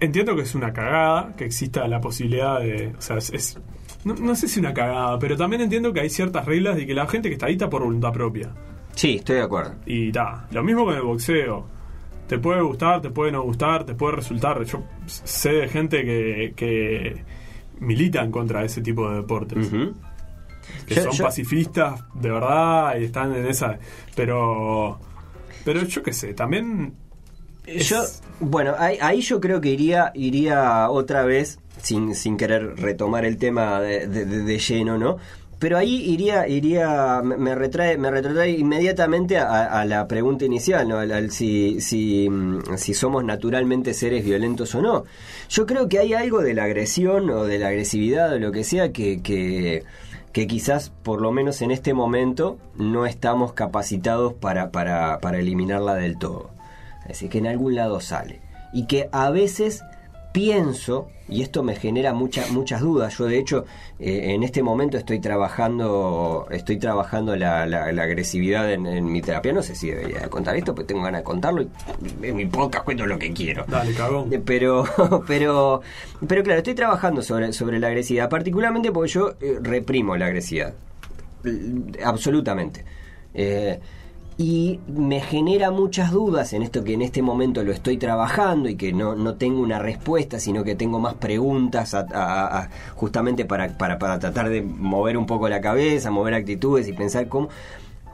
[0.00, 3.58] entiendo que es una cagada que exista la posibilidad de, o sea, es,
[4.04, 6.94] no, no sé si una cagada, pero también entiendo que hay ciertas reglas y que
[6.94, 8.50] la gente que está ahí está por voluntad propia.
[8.94, 9.74] Sí, estoy de acuerdo.
[9.86, 11.66] Y ta, lo mismo con el boxeo.
[12.28, 14.62] Te puede gustar, te puede no gustar, te puede resultar.
[14.64, 17.24] Yo sé de gente que, que,
[17.80, 19.68] militan contra ese tipo de deportes.
[20.86, 23.78] Que Yo- son yo- pacifistas de verdad y están en esa.
[24.16, 24.98] Pero.
[25.64, 26.94] Pero yo qué sé, también.
[27.66, 28.02] es- Yo,
[28.40, 33.36] bueno, ahí, ahí yo creo que iría, iría otra vez, sin, sin querer retomar el
[33.38, 35.16] tema de, de- de- de lleno, ¿no?
[35.58, 38.10] Pero ahí iría, iría, me retrae, me
[38.50, 41.00] inmediatamente a, a la pregunta inicial, ¿no?
[41.30, 45.04] Si, si, mm, si somos naturalmente seres violentos o no.
[45.48, 48.64] Yo creo que hay algo de la agresión o de la agresividad o lo que
[48.64, 49.84] sea que, que,
[50.32, 55.94] que quizás, por lo menos en este momento, no estamos capacitados para, para, para eliminarla
[55.94, 56.50] del todo.
[57.06, 58.40] Decir, que en algún lado sale.
[58.72, 59.82] Y que a veces
[60.34, 63.64] pienso, y esto me genera mucha- muchas dudas, yo de hecho
[64.00, 69.22] eh, en este momento estoy trabajando estoy trabajando la, la- la agresividad en, en mi
[69.22, 71.68] terapia, no sé si debería contar esto, pues tengo ganas de contarlo y
[72.26, 73.64] en mi podcast cuento lo que quiero.
[73.68, 74.32] Dale, cagón.
[74.32, 74.84] Eh, Pero,
[75.28, 75.82] pero,
[76.26, 80.74] pero claro, estoy trabajando sobre, sobre la agresividad, particularmente porque yo eh, reprimo la agresividad.
[82.04, 82.84] Absolutamente.
[83.34, 83.78] Eh,
[84.36, 88.74] y me genera muchas dudas en esto que en este momento lo estoy trabajando y
[88.76, 93.98] que no, no tengo una respuesta, sino que tengo más preguntas a- justamente para, para,
[93.98, 97.48] para tratar de mover un poco la cabeza, mover actitudes y pensar cómo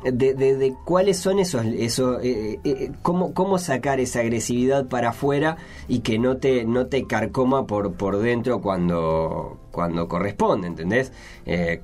[0.02, 5.56] de, de- cuáles son esos, esos eh, eh, cómo, cómo sacar esa agresividad para afuera
[5.88, 11.12] y que no te, no te carcoma por, por dentro cuando, cuando corresponde, ¿entendés?
[11.44, 11.80] Eh,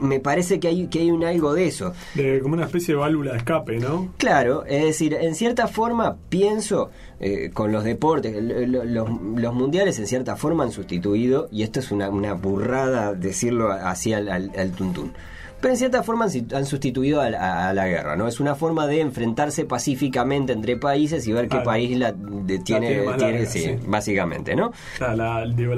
[0.00, 1.92] me parece que hay, que hay un algo de eso.
[2.14, 4.12] De, como una especie de válvula de escape, ¿no?
[4.16, 10.06] Claro, es decir, en cierta forma pienso eh, con los deportes, los, los mundiales en
[10.06, 14.72] cierta forma han sustituido, y esto es una, una burrada decirlo así al, al, al
[14.72, 15.12] tuntún,
[15.60, 18.28] pero en cierta forma han, sustituido a, la- a la guerra, ¿no?
[18.28, 22.88] Es una forma de enfrentarse pacíficamente entre países y ver qué país la, de- tiene,
[22.88, 23.76] tiene más tiene- larga, sí, sí.
[23.86, 24.72] básicamente, ¿no?
[25.00, 25.74] La, digo,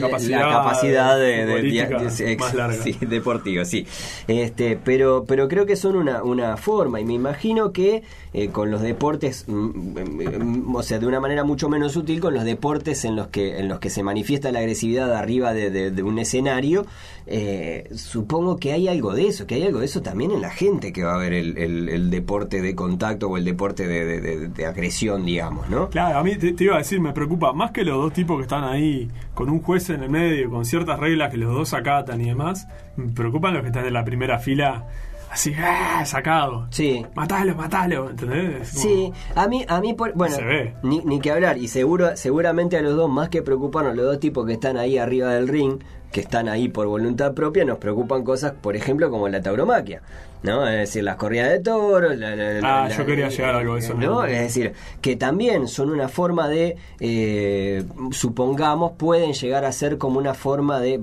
[0.00, 2.82] capacidad, capacidad de, de- de- de- más larga.
[2.82, 3.86] sí, deportivo, sí.
[4.26, 8.02] Este, pero, pero creo que son una, una forma y me imagino que
[8.32, 12.34] eh, con los deportes, mm, mm, o sea, de una manera mucho menos útil con
[12.34, 15.90] los deportes en los que en los que se manifiesta la agresividad arriba de, de-
[15.90, 16.86] de un escenario,
[17.26, 20.50] eh, supongo que hay algo de eso, que hay algo de eso también en la
[20.50, 24.48] gente que va a ver el, deporte de contacto o el deporte de, de- de-
[24.48, 25.88] de agresión, digamos, ¿no?
[25.90, 28.36] Claro, a mí te, te iba a decir, me preocupa más que los dos tipos
[28.38, 31.72] que están ahí con un juez en el medio, con ciertas reglas que los dos
[31.74, 32.66] acatan y demás.
[32.96, 34.86] Me preocupan los que están en la primera fila,
[35.30, 36.04] así, ¡ah!
[36.04, 36.66] sacado.
[36.70, 37.04] Sí.
[37.14, 38.70] Matalo, matalo, ¿entendés?
[38.70, 40.74] Como- Sí, a mí, a mí por, bueno, Se ve.
[40.82, 44.20] Ni, ni que hablar, y seguro, seguramente a los dos, más que preocuparnos, los dos
[44.20, 45.78] tipos que están ahí arriba del ring,
[46.12, 50.02] que están ahí por voluntad propia, nos preocupan cosas, por ejemplo, como la tauromaquia,
[50.42, 50.66] ¿no?
[50.66, 53.74] Es decir, las corridas de toros, la- la- la- Ah, yo quería llegar a algo
[53.74, 54.00] de eso, ¿no?
[54.00, 54.24] ¿no?
[54.24, 60.18] Es decir, que también son una forma de, eh, supongamos, pueden llegar a ser como
[60.18, 60.98] una forma de...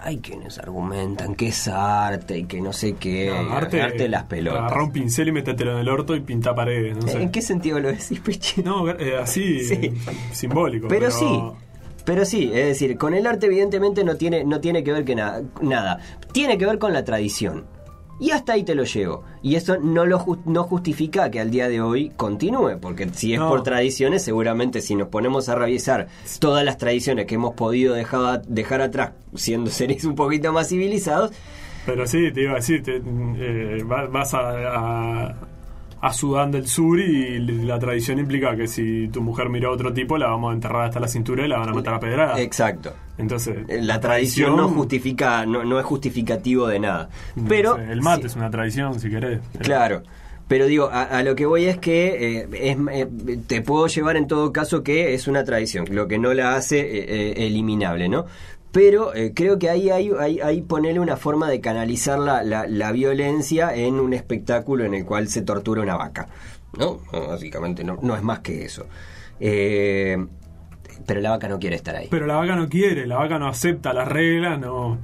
[0.00, 4.62] Hay quienes argumentan que es arte y que no sé qué, No, arte, las pelotas.
[4.62, 7.22] Agarrá un pincel y métetelo en el orto y pinta paredes, no sé.
[7.22, 8.62] ¿En qué sentido lo decís, Peche?
[8.62, 9.92] No, eh, así, Sí.
[10.32, 10.88] simbólico.
[10.88, 11.42] Pero, sí,
[12.04, 15.14] pero sí, es decir, con el arte evidentemente no tiene, no tiene que ver que
[15.14, 15.98] nada, nada.
[16.32, 17.64] Tiene que ver con la tradición.
[18.22, 19.24] Y hasta ahí te lo llevo.
[19.42, 23.40] Y eso no lo no justifica que al día de hoy continúe, porque si es
[23.40, 23.48] No.
[23.48, 26.06] por tradiciones, seguramente si nos ponemos a revisar
[26.38, 31.32] todas las tradiciones que hemos podido dejar, dejar atrás, siendo seres un poquito más civilizados,
[31.84, 34.40] Pero sí, te iba a decir, te- eh, va- vas a,
[35.28, 35.34] a,
[36.04, 39.92] a Sudán del Sur y la tradición implica que si tu mujer mira a otro
[39.92, 42.40] tipo, la vamos a enterrar hasta la cintura y la van a matar a pedrada.
[42.40, 42.92] exacto.
[43.18, 47.08] Entonces, Eh, La tradición no justifica, no, no es justificativo de nada.
[47.36, 48.26] no Pero sé, el mate sí.
[48.26, 49.38] es una tradición, si querés.
[49.52, 50.02] pero- Claro.
[50.48, 54.16] Pero digo, a, a lo que voy es que eh, es, eh, te puedo llevar
[54.16, 58.26] en todo caso que es una tradición, lo que no la hace eh, eliminable, ¿no?
[58.72, 62.66] Pero eh, creo que ahí hay, hay, hay ponerle una forma de canalizar la, la,
[62.66, 66.28] la violencia en un espectáculo en el cual se tortura una vaca,
[66.78, 67.00] ¿no?
[67.12, 68.86] No, Básicamente no, no es más que eso.
[69.40, 70.16] Eh,
[71.06, 72.08] pero la vaca no quiere estar ahí.
[72.10, 74.98] Pero la vaca no quiere, la vaca no acepta las reglas, no.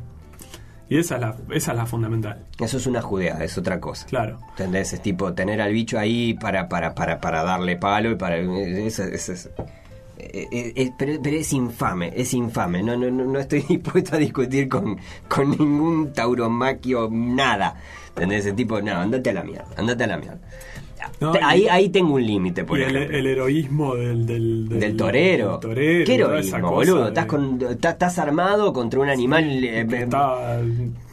[0.88, 4.07] Y esa es la, esa es la fundamental, Eso es una judeada, es otra cosa.
[4.07, 4.38] claro.
[4.50, 4.94] ¿Entendés?
[4.94, 8.38] Es tipo tener al bicho ahí para, para, para, para darle palo y para.
[8.38, 9.50] Eso, eso es-
[10.18, 12.83] eh, eh, eh, pero, pero es infame, es infame.
[12.83, 17.76] No, no, no, estoy dispuesto a discutir con, con ningún tauromaquio, nada.
[18.09, 18.46] ¿Entendés?
[18.46, 20.38] Ese tipo, no, andate a la mierda, andate a la mierda.
[21.20, 23.18] No, Te- y- ahí, ahí tengo un límite, por y el, ejemplo.
[23.18, 25.52] el heroísmo del, del, del torero.
[25.52, 27.02] del torero, ¿Qué heroísmo, boludo?
[27.02, 30.61] de- Estás, con, estás, estás armado contra un animal eh, que está-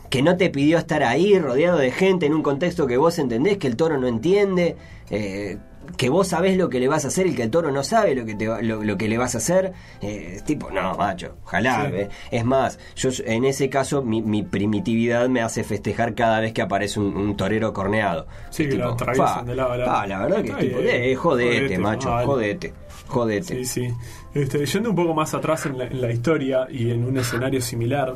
[0.10, 3.58] que no te pidió estar ahí rodeado de gente en un contexto que vos entendés
[3.58, 4.76] que el toro no entiende.
[5.10, 5.58] Eh,
[5.98, 8.16] que vos sabés lo que le vas a hacer y que el toro no sabe
[8.16, 11.88] lo que, te, lo, lo que le vas a hacer, eh, tipo, no, macho, ojalá.
[11.90, 11.96] Sí.
[11.96, 12.10] eh.
[12.32, 16.62] Es más, yo en ese caso mi, mi primitividad me hace festejar cada vez que
[16.62, 18.28] aparece un, un torero corneado.
[18.50, 19.92] Sí, que lo de lado a lado.
[19.92, 22.26] fa, la verdad que es tipo, eh, jodete, jodete, macho, vale.
[22.26, 22.74] jodete,
[23.08, 23.64] jodete.
[23.64, 23.94] Sí, sí.
[24.34, 27.62] Este, yendo un poco más atrás en la, en la historia y en un escenario
[27.62, 28.16] similar,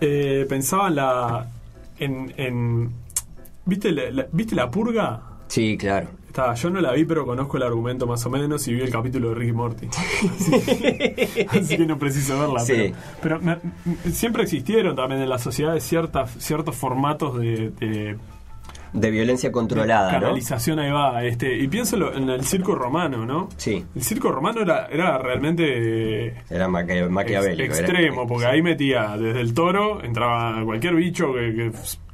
[0.00, 1.48] eh, pensaba en la.
[1.98, 2.92] En, en-
[3.64, 5.22] ¿viste, la, la- ¿Viste la purga?
[5.48, 6.08] Sí, claro.
[6.38, 8.90] Está, yo no la vi, pero conozco el argumento más o menos y vi el
[8.90, 9.88] capítulo de Ricky Morty.
[10.38, 12.60] Así, así que no preciso verla.
[12.60, 12.92] Sí.
[13.20, 13.58] Pero, pero me-
[14.04, 18.16] me- siempre existieron también en la sociedad ciertas, ciertos formatos de, de
[18.92, 21.24] De violencia controlada, canalización ahí va.
[21.24, 23.48] Este, y pienso en el circo romano, ¿no?
[23.56, 27.74] Sí, El circo romano era, era realmente era maquia- ex- maquiavélico.
[27.74, 31.72] era- extremo, porque ahí metía desde el toro, entraba cualquier bicho que, que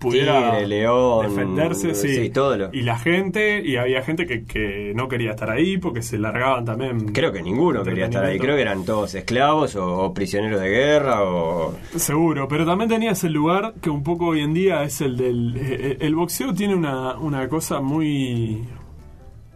[0.08, 2.08] pudiera Tigre, león, defenderse, sí.
[2.14, 5.78] sí, todo lo- Y la gente, y había gente que, que no quería estar ahí
[5.78, 7.12] porque se largaban también.
[7.12, 8.38] Creo que ninguno quería estar ahí.
[8.38, 11.74] Creo que eran todos esclavos o, o prisioneros de guerra o...
[11.96, 15.56] Seguro, pero también tenías el lugar que un poco hoy en día es el del...
[15.56, 18.64] eh, El boxeo tiene una, una cosa muy...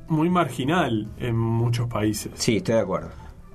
[0.08, 2.32] muy marginal en muchos países.
[2.34, 3.10] Sí, estoy de acuerdo.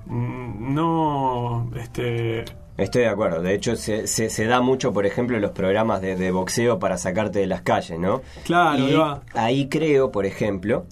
[0.06, 2.44] Mm, No, este...
[2.76, 3.40] Estoy de acuerdo.
[3.40, 6.98] De hecho, se, se, se da mucho, por ejemplo, los programas de, de boxeo para
[6.98, 8.22] sacarte de las calles, ¿no?
[8.44, 9.22] Claro, Y va.
[9.34, 10.84] ahí creo, por ejemplo,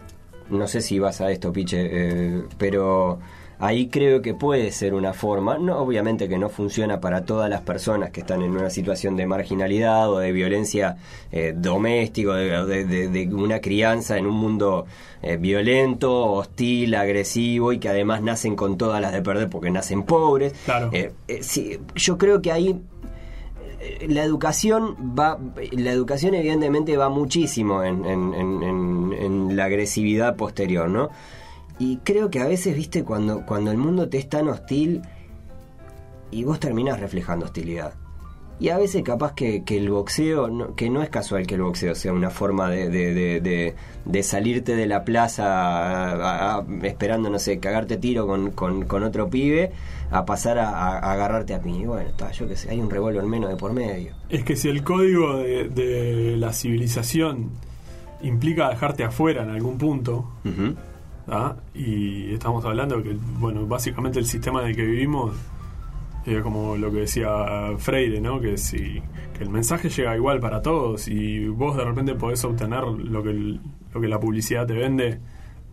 [0.49, 3.19] no sé si vas a esto, Piche, eh, pero
[3.65, 7.61] ahí creo que puede ser una forma, no obviamente que no funciona para todas las
[7.61, 10.97] personas que están en una situación de marginalidad o de violencia
[11.31, 14.87] eh, doméstica, o de, de- de- de una crianza en un mundo
[15.23, 20.03] eh, violento, hostil, agresivo y que además nacen con todas las de perder porque nacen
[20.03, 20.53] pobres.
[20.65, 20.91] Claro.
[20.93, 22.81] Eh, eh, sí, yo creo que ahí
[24.09, 25.39] la educación va
[25.73, 31.11] la educación evidentemente va muchísimo en- en- en- en la agresividad posterior no
[31.83, 35.03] y creo que a veces viste cuando cuando el mundo te es tan hostil
[36.31, 37.95] y vos terminás reflejando hostilidad
[38.61, 41.63] y a veces capaz que, que el boxeo, no- que no es casual que el
[41.63, 46.65] boxeo sea una forma de, de- de- de- de salirte de la plaza a- a-
[46.85, 49.73] esperando, no sé, cagarte tiro con, con- con otro pibe,
[50.13, 51.81] a pasar a, agarrarte a mí.
[51.83, 54.13] Y bueno, está, yo qué sé, hay un revólver menos de por medio.
[54.29, 57.51] Es que si el código de, de la civilización
[58.23, 60.29] implica dejarte afuera en algún punto.
[61.29, 61.57] ¿Ah?
[61.75, 65.35] y estamos hablando que, bueno, básicamente el sistema en el que vivimos,
[66.25, 67.29] es como lo que decía
[67.79, 68.41] Freire, ¿no?
[68.41, 69.03] Que si
[69.37, 73.31] que el mensaje llega igual para todos y vos de repente podés obtener lo que,
[73.31, 73.61] el-
[73.93, 75.19] lo que la publicidad te vende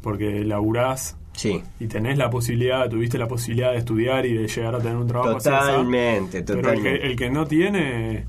[0.02, 4.76] porque laburás Sí, y tenés la posibilidad, tuviste la posibilidad de estudiar y de llegar
[4.76, 5.68] a tener un trabajo así, así.
[5.68, 7.00] totalmente, Pero el totalmente.
[7.00, 8.26] que, el que no tiene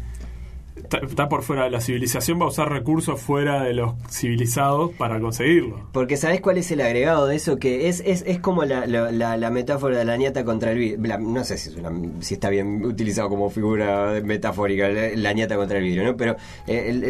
[0.93, 4.93] está, está por fuera de la civilización, va a usar recursos fuera de los civilizados
[4.93, 5.89] para conseguirlo.
[5.93, 7.59] Porque ¿sabés cuál es el agregado de eso?
[7.59, 10.79] Que es, es, es como la, la, la- la metáfora de la ñata contra el
[10.79, 11.19] vidrio.
[11.19, 15.79] No sé si, es una- si está bien utilizado como figura metafórica, la, ñata contra
[15.79, 16.17] el vidrio, ¿no?
[16.17, 17.09] Pero eh, el- eh,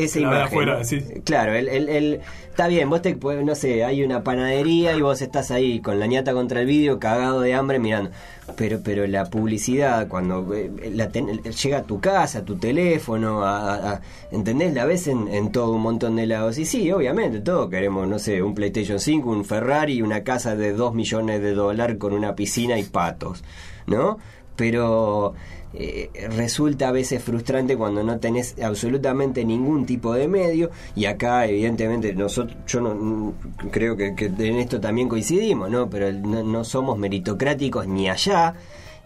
[0.00, 0.46] eh, esa La de imagen.
[0.46, 0.84] afuera, ¿no?
[0.84, 1.00] sí.
[1.24, 2.20] Claro, el, el- el-
[2.58, 6.00] está bien, vos te, pues, no sé, hay una panadería y vos estás ahí con
[6.00, 8.10] la ñata contra el vidrio, cagado de hambre mirando.
[8.56, 13.44] Pero, pero la publicidad, cuando eh, la ten- llega a tu casa, a tu teléfono,
[13.44, 14.00] a,
[14.32, 14.74] ¿entendés?
[14.74, 16.58] La ves en, en todo un montón de lados.
[16.58, 20.72] Y sí, obviamente, todos queremos, no sé, un PlayStation 5, un Ferrari, una casa de
[20.72, 23.44] 2 millones de dólares con una piscina y patos,
[23.86, 24.18] ¿no?
[24.56, 25.34] Pero
[25.74, 31.46] eh, resulta a veces frustrante cuando no tenés absolutamente ningún tipo de medio y acá
[31.46, 33.32] evidentemente nosotros yo no mm,
[33.70, 38.54] creo que, en esto también coincidimos no pero no, no somos meritocráticos ni allá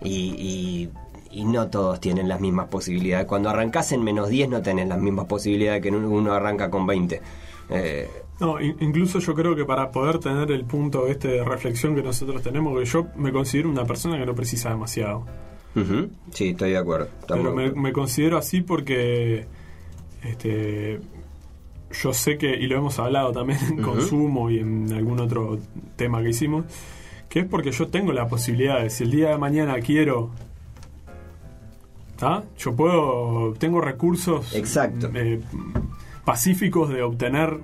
[0.02, 0.90] y, y-
[1.34, 3.24] y no todos tienen las mismas posibilidades.
[3.26, 7.22] Cuando arrancás en menos 10 no tenés las mismas posibilidades que uno arranca con 20
[7.70, 8.06] Eh,
[8.38, 12.02] No, in- incluso yo creo que para poder tener el punto este de reflexión que
[12.02, 15.24] nosotros tenemos, que yo me considero una persona que no precisa demasiado.
[15.74, 19.46] Ujú, sí estoy de acuerdo estamos Pero me, considero así porque
[20.22, 21.00] este
[22.02, 25.58] yo sé que, y lo hemos hablado también en consumo y en algún otro
[25.96, 26.64] tema que hicimos,
[27.28, 30.30] que es porque yo tengo la posibilidad de, si el día de mañana quiero,
[32.12, 32.44] ¿está?
[32.58, 35.10] Yo puedo, tengo recursos Exacto.
[35.14, 35.40] eh,
[36.24, 37.58] pacíficos de obtener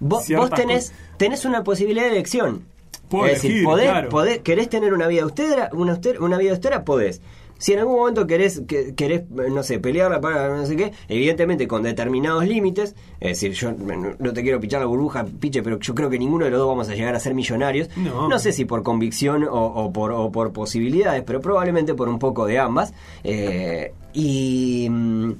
[0.00, 2.62] Vos, vos tenés, tenés una posibilidad de elección.
[3.10, 4.08] Puedo es decir, elegir, podés, claro.
[4.08, 7.20] podés- querés tener una vida austera, una, auster- una vida austera, podés.
[7.60, 11.68] Si en algún momento querés, que- querés, no sé, pelearla para no sé qué, evidentemente
[11.68, 15.78] con determinados límites, es decir, yo no, no te quiero pichar la burbuja, piche, pero
[15.78, 17.88] yo creo que ninguno de los dos vamos a llegar a ser millonarios.
[17.96, 18.38] No.
[18.38, 22.46] sé si por convicción o, o por, o por posibilidades, pero probablemente por un poco
[22.46, 22.94] de ambas.
[23.24, 25.30] Eh, y, mm,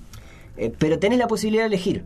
[0.58, 2.04] eh, pero tenés la posibilidad de elegir.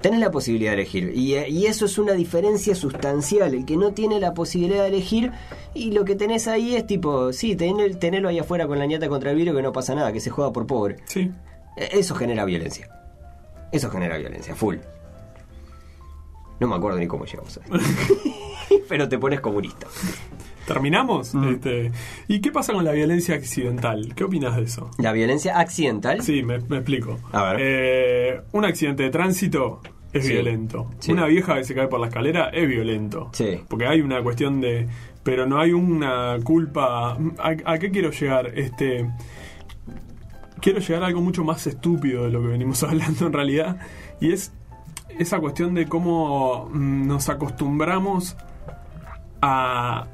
[0.00, 1.12] Tenés la posibilidad de elegir.
[1.14, 3.54] Y, eh, y eso es una diferencia sustancial.
[3.54, 5.32] El que no tiene la posibilidad de elegir
[5.74, 9.08] y lo que tenés ahí es tipo, sí, tener, tenerlo ahí afuera con la ñata
[9.08, 10.96] contra el vidrio que no pasa nada, que se juega por pobre.
[11.06, 11.30] Sí.
[11.76, 12.88] Eh, Eso genera violencia.
[13.72, 14.76] Eso genera violencia, full.
[16.60, 17.60] No me acuerdo ni cómo llegamos a.
[18.88, 19.86] Pero te pones comunista.
[20.66, 21.34] ¿Terminamos?
[21.34, 21.92] Este,
[22.28, 24.14] ¿Y qué pasa con la violencia accidental?
[24.14, 24.90] ¿Qué opinas de eso?
[24.98, 26.22] La violencia accidental.
[26.22, 27.18] Sí, me, me explico.
[27.32, 27.56] A ver.
[27.60, 29.80] Eh, un accidente de tránsito
[30.12, 30.32] es Sí.
[30.32, 30.90] violento.
[30.98, 31.12] Sí.
[31.12, 33.30] Una vieja que se cae por la escalera es violento.
[33.32, 33.60] Sí.
[33.68, 34.88] Porque hay una cuestión de...
[35.22, 37.12] Pero no hay una culpa...
[37.38, 38.46] ¿A, a qué quiero llegar?
[38.58, 39.08] Este...
[40.60, 43.76] Quiero llegar a algo mucho más estúpido de lo que venimos hablando en realidad.
[44.20, 44.52] Y es
[45.18, 48.36] esa cuestión de cómo mm, nos acostumbramos
[49.42, 50.06] a,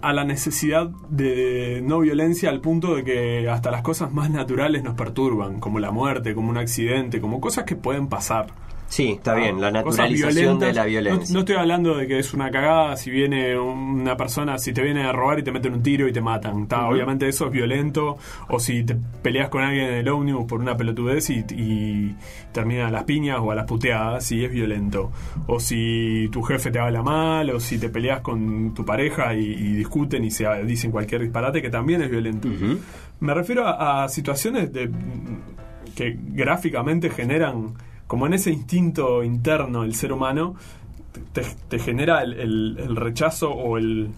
[0.00, 4.82] a la necesidad de no violencia al punto de que hasta las cosas más naturales
[4.84, 8.46] nos perturban, como la muerte, como un accidente, como cosas que pueden pasar.
[8.88, 11.34] Sí, está bien, la naturalización de la violencia.
[11.34, 15.04] no estoy hablando de que es una cagada si viene una persona, si te viene
[15.04, 16.62] a robar y te meten un tiro y te matan.
[16.62, 16.88] Está.
[16.88, 18.16] Obviamente eso es violento.
[18.48, 22.16] O si te peleas con alguien en el ómnibus por una pelotudez y, y
[22.52, 25.12] termina a las piñas o a las puteadas, sí es violento.
[25.46, 29.44] O si tu jefe te habla mal, o si te peleas con tu pareja y,
[29.44, 32.48] y discuten y se dicen cualquier disparate, que también es violento.
[33.20, 34.90] Me refiero a, a situaciones de,
[35.94, 37.74] que gráficamente generan,
[38.08, 40.56] como en ese instinto interno del ser humano,
[41.32, 44.08] te, te genera el, el- el rechazo o el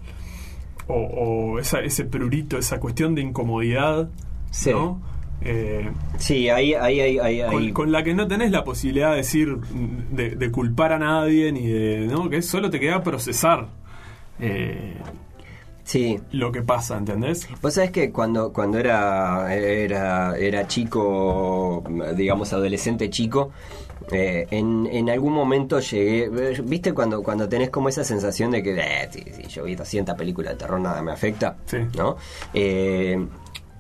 [0.89, 4.09] o, o esa- ese prurito, esa cuestión de incomodidad,
[4.51, 4.71] Sí.
[4.71, 5.01] ¿no?
[5.43, 9.19] Eh, Sí, ahí, ahí, ahí, ahí, con, con la que no tenés la posibilidad de
[9.19, 9.57] decir,
[10.11, 12.29] de, de culpar a nadie, ni de, ¿no?
[12.29, 13.69] Que solo te queda procesar
[14.41, 14.95] eh,
[15.91, 16.21] Sí.
[16.33, 17.49] lo que pasa, ¿entendés?
[17.61, 21.83] Vos sabés que cuando, cuando era, era, era chico,
[22.17, 23.51] digamos adolescente chico,
[24.13, 26.29] eh, en, en algún momento llegué,
[26.63, 30.53] ¿viste cuando, cuando tenés como esa sensación de que, eh, sí, yo vi 200 películas
[30.53, 31.57] de terror, nada me afecta?
[31.67, 31.79] Sí.
[31.97, 32.17] ¿No?
[32.55, 33.19] Eh,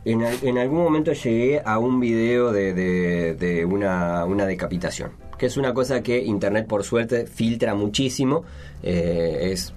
[0.04, 5.46] en, en algún momento llegué a un video de, de- de una, una decapitación, que
[5.46, 8.42] es una cosa que Internet por suerte filtra muchísimo,
[8.82, 9.72] eh, es...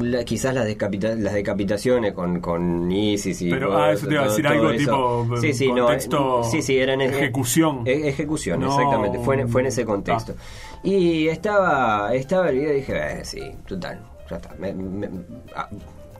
[0.00, 4.12] la- quizás las, decapita- las decapitaciones con, con ISIS y Pero, todo ah, eso te
[4.14, 7.82] iba a decir todo algo tipo, sí, sí, no, contexto eh, sí, sí, eran ejecución.
[7.86, 8.68] eh, ejecución, No.
[8.68, 10.34] exactamente, fue, en- fue en ese contexto.
[10.82, 14.54] Y estaba, estaba el video y dije, eh, sí, total, ya está.
[14.58, 15.08] me- me-
[15.56, 15.68] ah,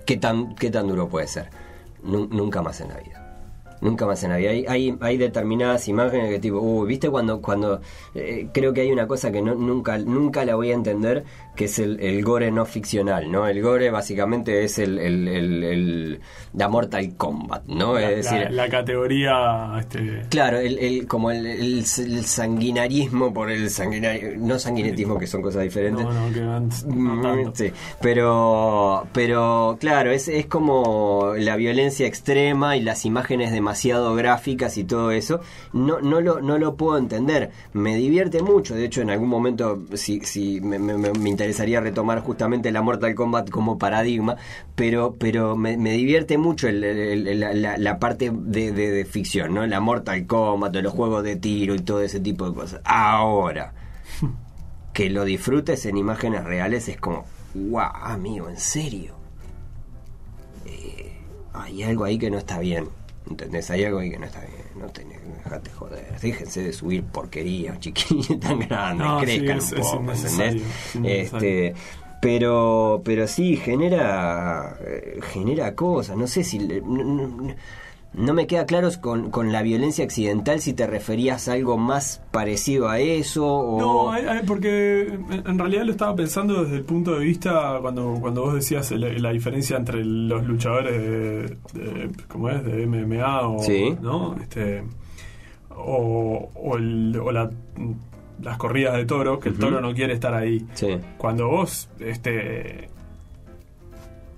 [0.06, 1.48] ¿qué, tan, ¿Qué tan duro puede ser?
[2.02, 3.18] Nu- nunca más en la vida.
[3.80, 4.50] Nunca más en la vida.
[4.50, 7.80] Hay, hay, hay determinadas imágenes que tipo, uy, ¿viste cuando, cuando
[8.14, 11.66] eh, creo que hay una cosa que no, nunca, nunca la voy a entender, que
[11.66, 13.46] es el, el gore no ficcional, ¿no?
[13.46, 16.20] El gore básicamente es el, el, el-
[16.54, 17.94] la Mortal Kombat, ¿no?
[17.94, 24.32] la, es decir, la- la categoría este, Claro, el, como el, sanguinarismo por el sanguinario,
[24.38, 26.04] no sanguinetismo que son cosas diferentes.
[26.04, 27.52] no, no, que van- no Mm, tanto.
[27.54, 34.76] sí, pero, pero claro, es, es como la violencia extrema y las imágenes demasiado gráficas
[34.78, 35.40] y todo eso.
[35.72, 37.50] No, no, lo, no lo puedo entender.
[37.72, 38.74] Me divierte mucho.
[38.74, 43.50] De hecho, en algún momento si, si me- me interesaría retomar justamente la Mortal Kombat
[43.50, 44.36] como paradigma,
[44.74, 49.54] pero, pero me, me divierte mucho el- el- el- la, parte de, de- de ficción,
[49.54, 49.66] ¿no?
[49.66, 52.80] La Mortal Kombat, los juegos de tiro y todo ese tipo de cosas.
[52.84, 53.72] Ahora
[54.94, 57.24] que lo disfrutes en imágenes reales es como,
[57.54, 59.14] wow, amigo, en serio.
[60.66, 61.12] Eh,
[61.52, 62.88] hay algo ahí que no está bien.
[63.28, 63.70] ¿Entendés?
[63.70, 64.61] Hay algo ahí que no está bien.
[64.82, 66.20] No tenés, dejate joder.
[66.20, 69.06] Déjense de subir porquería, chiquillos tan grandes.
[69.06, 70.62] No, sí, crezcan es- un poco, ¿entendés?
[71.04, 71.74] Este,
[72.20, 76.16] pero, pero sí, genera, eh, genera cosas.
[76.16, 76.58] No sé si.
[76.58, 77.54] no-
[78.14, 82.22] no me queda claro con, con la violencia accidental si te referías a algo más
[82.30, 83.80] parecido a eso o...
[83.80, 87.78] No, hay- hay- porque en en realidad lo estaba pensando desde el punto de vista
[87.80, 92.62] cuando, cuando vos decías la, la diferencia entre los luchadores de, de- ¿cómo es?
[92.64, 93.96] de MMA o Sí.
[94.02, 94.36] ¿no?
[94.42, 94.82] Este
[95.70, 97.50] o, o el- o la-
[98.42, 100.66] las corridas de toro, que el toro no quiere estar ahí.
[100.74, 100.98] Sí.
[101.16, 102.88] Cuando vos este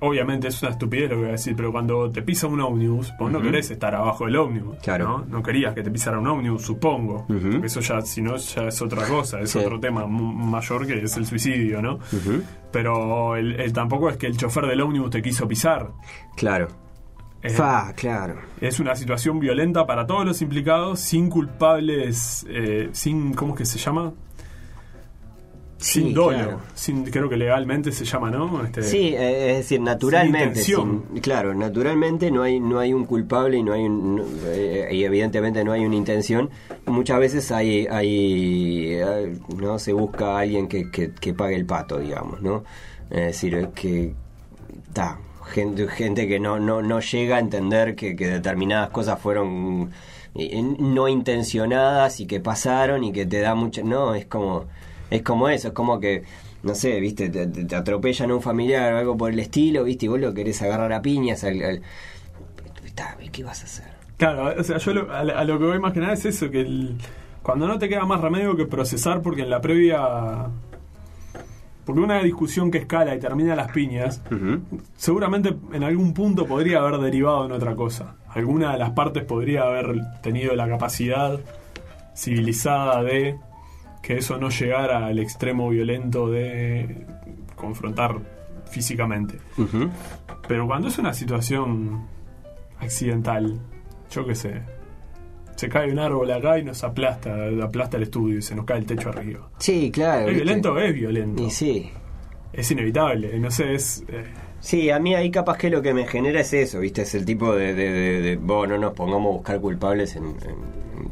[0.07, 3.12] obviamente es una estupidez lo que voy a decir, pero cuando te pisa un ómnibus,
[3.19, 4.79] vos no querés estar abajo del ómnibus.
[4.79, 5.05] Claro.
[5.09, 5.25] ¿no?
[5.27, 7.25] No querías que te pisara un ómnibus, supongo.
[7.27, 9.59] Porque eso ya, si no, ya es otra cosa, es Sí.
[9.59, 11.99] otro tema mayor que es el suicidio, ¿no?
[12.71, 15.90] Pero el, el tampoco es que el chofer del ómnibus te quiso pisar.
[16.37, 16.69] Claro.
[17.43, 18.37] Es, Fa, claro.
[18.61, 23.64] es una situación violenta para todos los implicados, sin culpables, eh, sin, ¿cómo es que
[23.67, 24.14] se llama?
[25.85, 26.37] Sin Sí, dolo.
[26.38, 26.61] claro.
[26.75, 28.64] Sin, creo que legalmente se llama, ¿no?
[28.64, 31.05] Este, Sí, eh, es decir, naturalmente, intención.
[31.12, 34.88] sin- claro, naturalmente no hay no hay un culpable y no hay un, no- eh,
[34.92, 36.49] y evidentemente no hay una intención.
[36.87, 41.67] Muchas veces hay hay eh, no se busca a alguien que, que, que pague el
[41.67, 42.65] pato, digamos, ¿no?
[43.11, 44.15] Es decir, es que
[44.94, 45.19] ta,
[45.52, 49.90] gente gente que no no no llega a entender que, que determinadas cosas fueron
[50.79, 54.65] no intencionadas y que pasaron y que te da mucha no es como
[55.11, 56.23] es como eso es como que
[56.63, 60.07] no sé viste te, te- atropellan a un familiar o algo por el estilo viste
[60.07, 61.83] y vos lo querés agarrar a piñas al,
[63.33, 63.87] ¿qué vas a hacer?
[64.17, 66.50] Claro, o sea, yo lo- a, a lo que voy más que nada es eso,
[66.50, 66.96] que el-
[67.42, 70.46] cuando no te queda más remedio que procesar porque en la previa...
[71.85, 74.23] Porque una discusión que escala y termina a las piñas,
[74.96, 78.15] seguramente en algún punto podría haber derivado en otra cosa.
[78.31, 81.38] Alguna de las partes podría haber tenido la capacidad
[82.17, 83.37] civilizada de
[84.05, 87.07] que eso no llegara al extremo violento de
[87.57, 88.17] confrontar
[88.71, 89.38] físicamente.
[90.46, 92.07] Pero cuando es una situación
[92.81, 93.59] accidental,
[94.11, 94.61] yo qué sé,
[95.57, 98.79] se cae un árbol acá y nos aplasta, aplasta el estudio y se nos cae
[98.79, 99.48] el techo arriba.
[99.59, 100.79] sí claro ¿Es violento?
[100.79, 101.42] Es violento.
[101.42, 101.90] y sí
[102.52, 104.05] Es inevitable, no sé, es...
[104.09, 104.25] eh,
[104.61, 107.02] Sí, a mí ahí capaz que lo que me genera es eso, ¿viste?
[107.02, 110.35] Es el tipo de, de, de, de, "Vos, no nos pongamos a buscar culpables en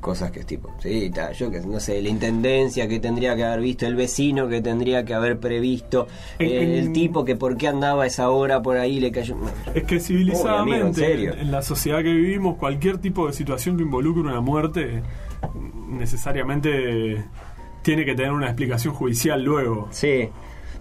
[0.03, 3.44] cosas que es tipo, sí, ta, yo que no sé, la intendencia que tendría que
[3.44, 8.03] haber visto, el vecino que tendría que haber previsto, el tipo que por qué andaba
[8.03, 9.36] a esa hora por ahí le cayó...
[9.74, 11.34] Es que civilizadamente, amigo, en serio.
[11.40, 15.03] en la sociedad que vivimos, cualquier tipo de situación que involucre una muerte
[15.88, 17.24] necesariamente
[17.82, 19.88] tiene que tener una explicación judicial luego.
[19.90, 20.28] Sí,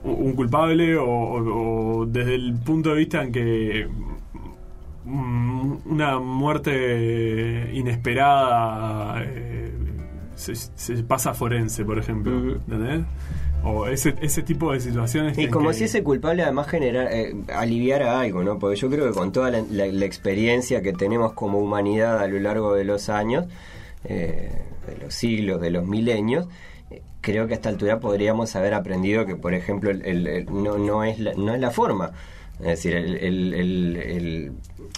[0.03, 3.87] Un culpable o, o- o desde el punto de vista en que
[5.85, 9.71] una muerte inesperada eh,
[10.35, 12.57] se, se pasa forense, por ejemplo.
[13.63, 15.37] O ese, ese tipo de situaciones.
[15.37, 18.57] y como que- si ese culpable además generara, eh, aliviara algo, ¿no?
[18.57, 22.27] Porque yo creo que con toda la, la- la experiencia que tenemos como humanidad a
[22.27, 23.45] lo largo de los años,
[24.03, 24.51] eh,
[24.87, 26.47] de los siglos, de los milenios,
[27.21, 30.79] creo que a esta altura podríamos haber aprendido que, por ejemplo, el- el- el- no,
[30.79, 32.13] no, es la, no es la forma.
[32.61, 34.51] Es decir, el, el-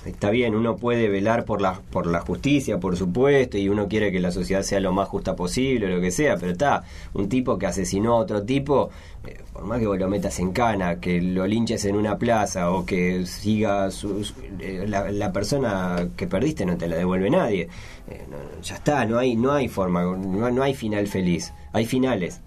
[0.06, 4.12] está bien, uno puede velar por la, por la justicia, por supuesto, y uno quiere
[4.12, 6.84] que la sociedad sea lo más justa posible, lo que sea, pero está,
[7.14, 8.90] un tipo que asesinó a otro tipo,
[9.26, 12.70] eh, por más que vos lo metas en cana, que lo linches en una plaza
[12.72, 17.70] o que siga su- eh, la, persona que perdiste no te la devuelve nadie.
[18.10, 18.26] Eh,
[18.62, 22.42] ya está, no hay, no hay forma, no, no hay final feliz, hay finales,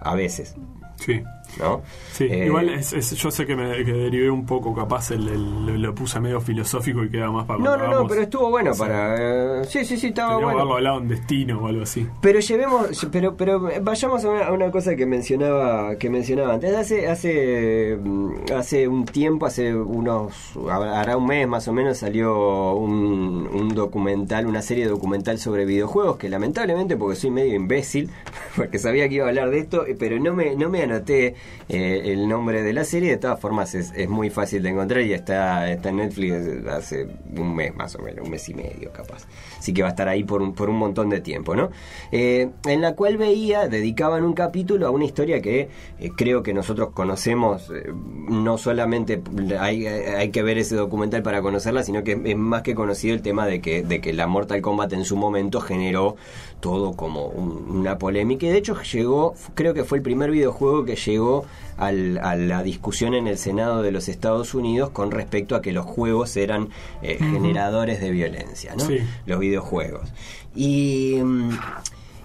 [0.00, 0.56] a veces,
[0.96, 1.22] Sí.
[1.58, 1.82] ¿No?
[2.12, 5.28] Sí, Eh, igual es, es- yo sé que me que derivé un poco, capaz el,
[5.28, 8.72] el- lo, puse medio filosófico y queda más para No, no, no, pero estuvo bueno
[8.76, 9.60] para...
[9.60, 10.50] eh, sí, sí, sí, estaba bueno.
[10.50, 12.06] haberlo hablado en destino o algo así.
[12.20, 16.74] Pero llevemos, pero, pero vayamos a una, a una cosa que mencionaba, que mencionaba antes.
[16.74, 22.74] Hace, hace, mm, hace un tiempo, hace unos, hará un mes más o menos, salió
[22.74, 28.10] un, un documental, una serie documental sobre videojuegos que lamentablemente, porque soy medio imbécil,
[28.56, 31.34] porque sabía que iba a hablar de esto, eh, pero no me, no me anoté
[31.68, 33.10] eh, el nombre de la serie.
[33.10, 36.34] De todas formas, es, muy fácil de encontrar y está, está en Netflix
[36.68, 39.26] hace un mes más o menos, un mes y medio capaz.
[39.58, 41.70] Así que va a estar ahí por un, por un montón de tiempo, ¿no?
[42.12, 45.68] Eh, en la cual veía, dedicaban un capítulo a una historia que
[45.98, 49.20] eh, creo que nosotros conocemos, no solamente
[49.58, 53.22] hay, hay que ver ese documental para conocerla, sino que es más que conocido el
[53.22, 56.16] tema de que, de que la Mortal Kombat en su momento generó
[56.60, 60.84] todo como un- una polémica y de hecho llegó, creo que fue el primer videojuego
[60.84, 61.27] que llegó
[61.76, 65.72] al- a la discusión en el Senado de los Estados Unidos con respecto a que
[65.72, 66.68] los juegos eran
[67.02, 68.84] eh, generadores de violencia, ¿no?
[68.86, 68.98] Sí.
[69.26, 70.08] Los videojuegos.
[70.56, 71.50] Y, mm,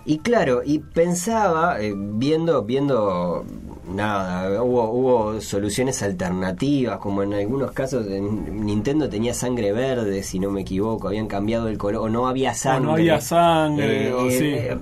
[0.05, 3.45] y claro, y pensaba, eh, viendo, viendo,
[3.89, 10.39] nada, hubo, hubo soluciones alternativas, como en algunos casos en Nintendo tenía sangre verde, si
[10.39, 12.91] no me equivoco, habían cambiado el color, o no había sangre.
[12.91, 14.35] había sangre, o sí.
[14.43, 14.77] eh,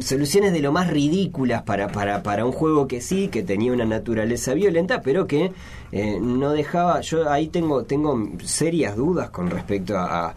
[0.00, 3.84] soluciones de lo más ridículas para, para, para un juego que sí, que tenía una
[3.84, 5.52] naturaleza violenta, pero que
[5.92, 7.00] eh, no dejaba.
[7.00, 10.34] Yo ahí tengo, tengo serias dudas con respecto a, a-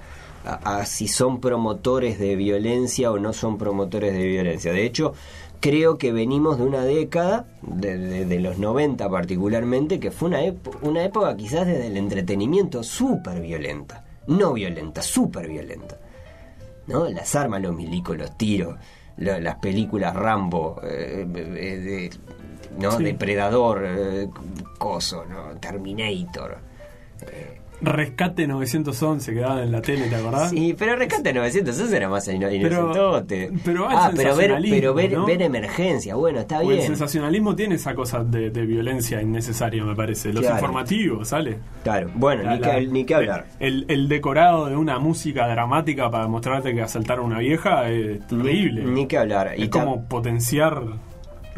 [0.56, 4.72] a si son promotores de violencia o no son promotores de violencia.
[4.72, 5.14] De hecho,
[5.60, 10.40] creo que venimos de una década, de, de- de los 90 particularmente, que fue una,
[10.82, 14.04] una época quizás desde el entretenimiento súper violenta.
[14.28, 15.98] No violenta, súper violenta.
[16.88, 17.10] ¿no?
[17.10, 18.76] Las armas, los milicos, los tiros,
[19.18, 22.10] la- las películas Rambo, eh, eh, de,
[22.80, 22.92] ¿no?
[22.98, 23.04] Sí.
[23.04, 24.30] Depredador, eh,
[24.78, 25.58] Coso, ¿no?
[25.60, 26.58] Terminator.
[27.32, 30.50] Eh, Rescate 911 que daban en la tele, ¿te acordás?
[30.50, 33.52] Sí, pero Rescate 911 era más ino- inocentote.
[33.64, 35.26] pero al ah, pero ver, pero ver, ¿no?
[35.28, 36.82] ver emergencia, bueno, está El bien.
[36.82, 40.34] sensacionalismo tiene esa cosa de, de violencia innecesaria, me parece.
[40.34, 40.56] Los Claro.
[40.58, 41.60] informativos, ¿sale?
[41.84, 43.46] Claro, bueno, La- ni, la- que, ni que hablar.
[43.60, 48.26] El, el decorado de una música dramática para mostrarte que asaltaron a una vieja es
[48.26, 48.84] terrible.
[48.86, 49.54] Ni que hablar.
[49.56, 50.82] es Y como potenciar.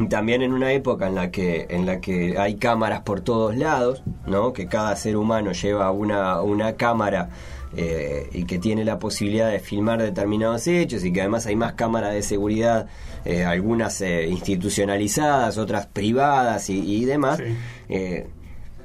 [0.08, 4.04] También en una época en la que en la que hay cámaras por todos lados,
[4.26, 4.54] ¿no?
[4.54, 7.30] Que cada ser humano lleva una, una cámara
[7.76, 11.74] eh, y que tiene la posibilidad de filmar determinados hechos y que además hay más
[11.74, 12.88] cámaras de seguridad,
[13.26, 17.38] eh, algunas eh, institucionalizadas, otras privadas y, y demás.
[17.38, 17.56] Sí.
[17.90, 18.28] Eh,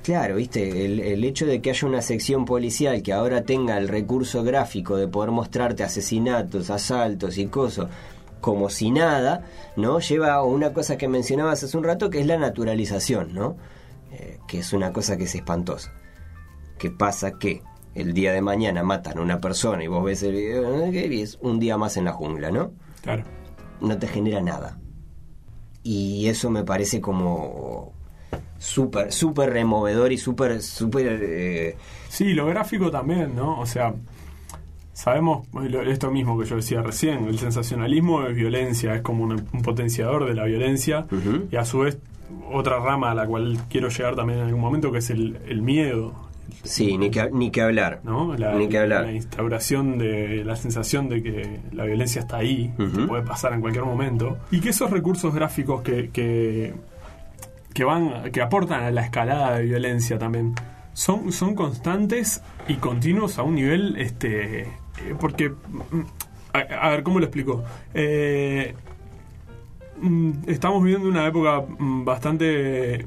[0.03, 3.89] Claro, viste, el, el hecho de que haya una sección policial que ahora tenga el
[3.89, 7.87] recurso gráfico de poder mostrarte asesinatos, asaltos y cosas
[8.45, 9.41] como si nada,
[9.75, 10.01] ¿no?
[10.01, 13.57] Lleva a una cosa que mencionabas hace un rato que es la naturalización, ¿no?
[14.13, 15.91] Eh, que es una cosa que es espantosa.
[16.77, 17.63] Que pasa que
[17.95, 21.39] el día de mañana matan a una persona y vos ves el video y es
[21.41, 22.73] un día más en la jungla, ¿no?
[23.01, 23.23] Claro.
[23.81, 24.79] no te genera nada.
[25.83, 27.95] Y eso me parece como
[28.59, 31.19] súper, súper removedor y súper, súper...
[31.23, 31.77] eh,
[32.11, 33.59] Sí, lo gráfico también, ¿no?
[33.59, 33.95] O sea,
[34.95, 39.33] sabemos lo- esto mismo que yo decía recién, el sensacionalismo es violencia, es como un,
[39.53, 41.05] un potenciador de la violencia
[41.53, 41.99] y a su vez
[42.53, 45.61] otra rama a la cual quiero llegar también en algún momento que es el, el
[45.63, 46.15] miedo,
[46.63, 48.01] sí, ni que, ni que hablar.
[48.05, 48.37] ¿no?
[48.37, 49.05] La, Ni que hablar.
[49.05, 53.61] la instauración de la sensación de que la violencia está ahí, que puede pasar en
[53.61, 56.75] cualquier momento y que esos recursos gráficos que, que
[57.73, 60.55] que van que aportan a la escalada de violencia también
[60.93, 64.69] son son constantes y continuos a un nivel este eh,
[65.21, 66.01] porque mm,
[66.53, 67.65] a, a ver cómo lo explico
[67.95, 68.75] Eh,
[70.01, 73.07] mm, estamos viviendo una época mm, bastante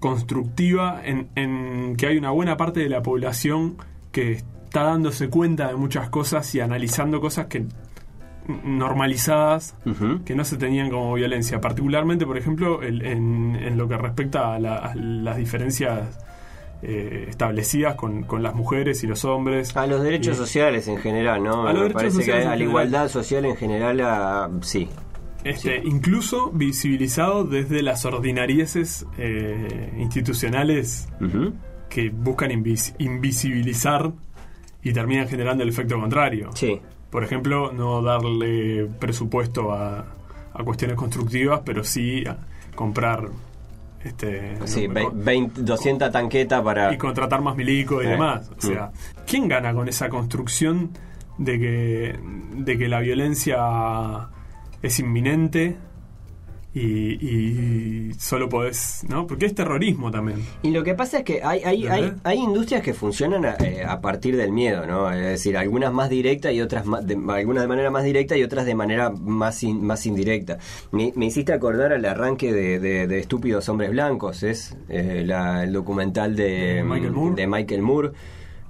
[0.00, 3.76] constructiva en, en que hay una buena parte de la población
[4.10, 7.64] que está dándose cuenta de muchas cosas y analizando cosas que
[8.64, 9.76] normalizadas
[10.24, 14.54] que no se tenían como violencia, particularmente, por ejemplo, el- en, en lo que respecta
[14.54, 16.18] a, la- a las diferencias
[16.82, 19.76] eh, establecidas con, con las mujeres y los hombres.
[19.76, 21.66] A los derechos Y- sociales en general, ¿no?
[21.66, 22.68] A los Me derechos parece que sociales a la general.
[22.68, 24.88] igualdad social en general, a- sí.
[25.44, 31.08] Este, Incluso visibilizado desde las ordinarieces eh, institucionales
[31.88, 34.12] que buscan invis- invisibilizar
[34.84, 36.50] y terminan generando el efecto contrario.
[36.54, 36.80] Sí.
[37.10, 40.06] Por ejemplo, no darle presupuesto a,
[40.54, 42.38] a cuestiones constructivas, pero sí a
[42.74, 43.28] comprar
[44.04, 46.92] este Sí, no, ve- con- 20, 200 tanquetas para...
[46.92, 48.50] y contratar más milicos y Eh, demás.
[48.56, 48.90] O sea,
[49.26, 50.90] ¿quién gana con esa construcción
[51.38, 52.18] de que,
[52.56, 54.28] de que la violencia
[54.82, 55.76] es inminente
[56.74, 56.80] y,
[58.10, 59.26] y solo podés, ¿no?
[59.26, 60.42] Porque es terrorismo también.
[60.62, 61.86] Y lo que pasa es que hay, hay,
[62.24, 65.10] hay, industrias que funcionan a, eh, a partir del miedo, ¿no?
[65.12, 68.42] Es decir, algunas más directas y otras más, de, algunas de manera más directa y
[68.42, 70.58] otras de manera más, in- más indirecta.
[70.92, 75.64] Me, me hiciste acordar al arranque de, de- de Estúpidos Hombres Blancos, es eh, la-
[75.64, 77.34] el documental de, De Michael Moore.
[77.36, 78.10] de Michael Moore.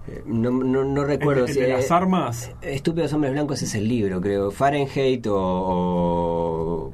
[0.08, 2.50] Eh, No, no, no recuerdo si las armas.
[2.62, 4.50] Estúpidos Hombres Blancos es el libro, creo.
[4.50, 6.90] Fahrenheit o, o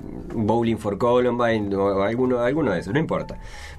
[0.46, 3.38] Bowling for Columbine o alguno, alguno de esos, no importa.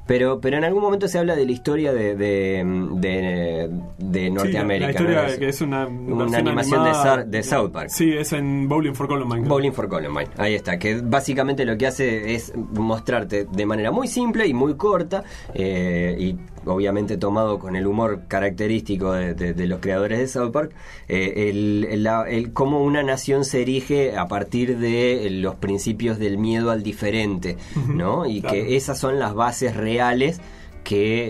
[0.10, 2.64] Pero, pero en algún momento se habla de la historia de, de,
[2.96, 4.86] de, de Sí, Norteamérica.
[4.88, 5.38] la historia ¿no?
[5.38, 6.84] Que es una, una animación
[7.30, 7.90] de, South Park.
[7.90, 9.48] Sí, es en Bowling for Columbine.
[9.48, 14.08] Bowling for Columbine, ahí está, que básicamente lo que hace es mostrarte de manera muy
[14.08, 16.36] simple y muy corta, eh, y
[16.66, 20.72] obviamente tomado con el humor característico de, los creadores de South Park,
[21.08, 26.18] eh, el, el- la- el cómo una nación se erige a partir de los principios
[26.18, 27.58] del miedo al diferente,
[27.88, 28.26] ¿no?
[28.26, 28.56] Y claro.
[28.56, 29.99] que esas son las bases reales
[30.84, 31.30] que,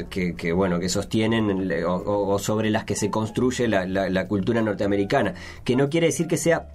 [0.00, 1.50] eh, que, que, bueno que sostienen
[1.86, 5.34] o, sobre las que se construye la, la- la cultura norteamericana.
[5.64, 6.68] Que no quiere decir que sea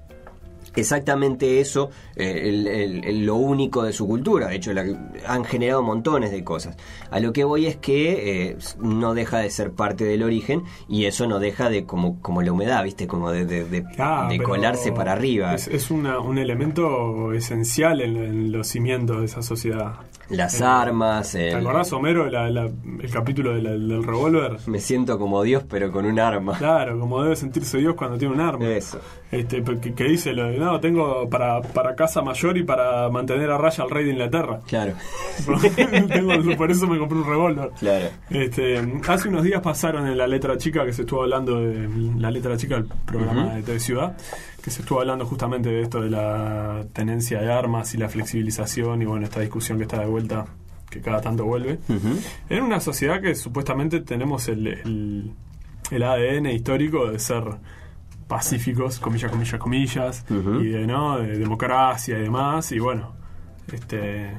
[0.75, 4.47] exactamente eso eh, el- el- el- lo único de su cultura.
[4.47, 4.85] De hecho la-
[5.27, 6.77] han generado montones de cosas.
[7.09, 11.05] A lo que voy es que eh, no deja de ser parte del origen y
[11.05, 14.39] eso no deja de como como la humedad viste como de, de, de- Ah, de
[14.41, 15.53] colarse para arriba.
[15.55, 19.95] Es, es una- un elemento esencial en, en los cimientos de esa sociedad.
[20.31, 24.57] Las Eh, armas ¿Te el- acordás, Homero, la- la- el capítulo de la- del revólver?
[24.67, 28.33] me siento como Dios pero con un arma Claro, como debe sentirse Dios cuando tiene
[28.33, 28.65] un arma.
[28.69, 28.99] eso
[29.31, 33.49] Este, que, que dice, lo de, no, tengo para, para casa mayor y para mantener
[33.51, 34.59] a raya al rey de Inglaterra.
[34.67, 34.93] claro
[36.07, 37.69] Tengo- por eso me compré un revólver.
[37.79, 41.87] claro Este, hace unos días pasaron en la letra chica que se estuvo hablando de
[42.17, 44.17] la letra chica del programa de TV Ciudad,
[44.63, 49.01] que se estuvo hablando justamente de esto de la tenencia de armas y la flexibilización
[49.01, 50.45] y bueno, esta discusión que está de vuelta
[50.89, 51.79] que cada tanto vuelve,
[52.49, 55.31] en una sociedad que supuestamente tenemos el, el,
[55.89, 57.43] el ADN histórico de ser
[58.27, 61.17] pacíficos, comillas, comillas, comillas, y de, ¿no?
[61.17, 63.13] de democracia y demás, y bueno,
[63.71, 64.31] este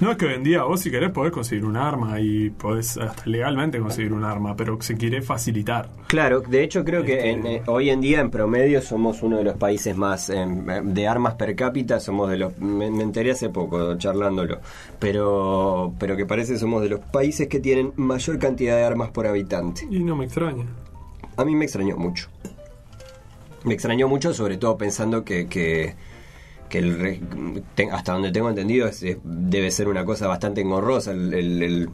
[0.00, 2.96] no es que hoy en día vos si querés podés conseguir un arma y podés
[2.96, 5.88] hasta legalmente conseguir un arma, pero se quiere facilitar.
[6.08, 9.38] Claro, de hecho creo que Este- en, eh, hoy en día en promedio somos uno
[9.38, 10.64] de los países más em,
[10.94, 14.58] de armas per cápita, somos de los, me, me enteré hace poco charlándolo,
[14.98, 19.26] pero, pero que parece somos de los países que tienen mayor cantidad de armas por
[19.26, 19.86] habitante.
[19.90, 20.64] Y no me extraña.
[21.36, 22.28] A mí me extrañó mucho.
[23.64, 25.94] Me extrañó mucho, sobre todo pensando que, que,
[26.72, 27.62] que el
[27.92, 28.88] hasta donde tengo entendido
[29.24, 31.90] debe ser una cosa bastante engorrosa el,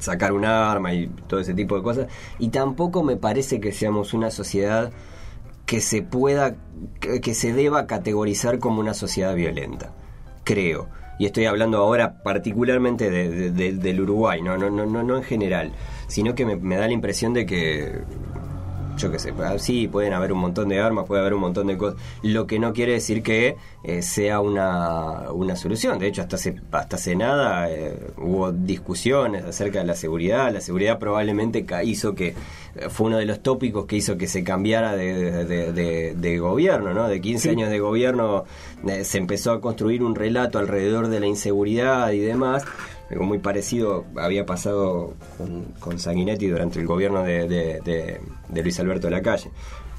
[0.00, 2.06] sacar un arma y todo ese tipo de cosas.
[2.38, 4.92] Y tampoco me parece que seamos una sociedad
[5.66, 6.56] que se pueda,
[7.00, 9.92] que, se deba categorizar como una sociedad violenta.
[10.44, 10.88] Creo.
[11.18, 15.22] Y estoy hablando ahora particularmente de- de- de- del Uruguay, no, no, no, no, en
[15.22, 15.72] general,
[16.08, 18.00] sino que me da la impresión de que
[18.96, 21.66] yo qué sé, ah, sí, pueden haber un montón de armas, puede haber un montón
[21.66, 25.98] de cosas, lo que no quiere decir que eh, sea una, una solución.
[25.98, 30.52] De hecho, hasta hace, hasta hace nada eh, hubo discusiones acerca de la seguridad.
[30.52, 34.44] La seguridad probablemente hizo que, eh, fue uno de los tópicos que hizo que se
[34.44, 37.08] cambiara de, de- de- de gobierno, ¿no?
[37.08, 38.44] De 15 años de gobierno
[38.88, 42.64] eh, se empezó a construir un relato alrededor de la inseguridad y demás.
[43.10, 45.14] Algo muy parecido había pasado
[45.80, 49.50] con, Sanguinetti durante el gobierno de, de- de- de Luis Alberto de la Calle.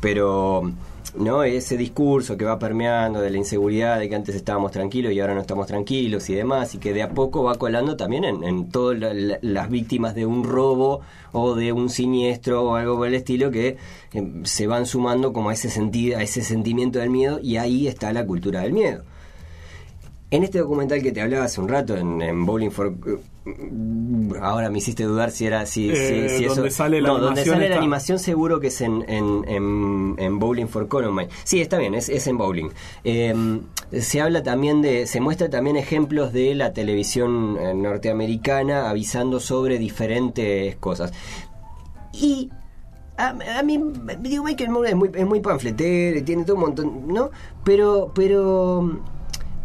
[0.01, 0.72] Pero
[1.18, 5.20] no ese discurso que va permeando de la inseguridad, de que antes estábamos tranquilos y
[5.20, 8.70] ahora no estamos tranquilos y demás, y que de a poco va colando también en,
[8.70, 11.01] todas la- las víctimas de un robo
[11.32, 13.78] o de un siniestro o algo por el estilo que
[14.14, 17.88] eh, se van sumando como a ese, sentido, a ese sentimiento del miedo y ahí
[17.88, 19.03] está la cultura del miedo.
[20.36, 22.93] En este documental que te hablaba hace un rato, en, en Bowling for...
[24.41, 25.65] Ahora me hiciste dudar si era...
[25.65, 26.55] Si, Eh, si, si eso...
[26.55, 30.38] donde sale la no, donde sale la animación seguro que es en, en, en, en
[30.38, 31.29] Bowling for Columbine.
[31.45, 32.67] Sí, está bien, es, es en Bowling.
[33.05, 33.61] Eh,
[33.97, 35.07] se habla también de...
[35.07, 41.13] Se muestra también ejemplos de la televisión eh, norteamericana avisando sobre diferentes cosas.
[42.11, 42.49] Y
[43.15, 43.29] a,
[43.59, 43.81] a mí,
[44.19, 47.29] digo, Michael Moore es muy, es muy panfletero tiene todo un montón, ¿no?
[47.63, 48.99] Pero, pero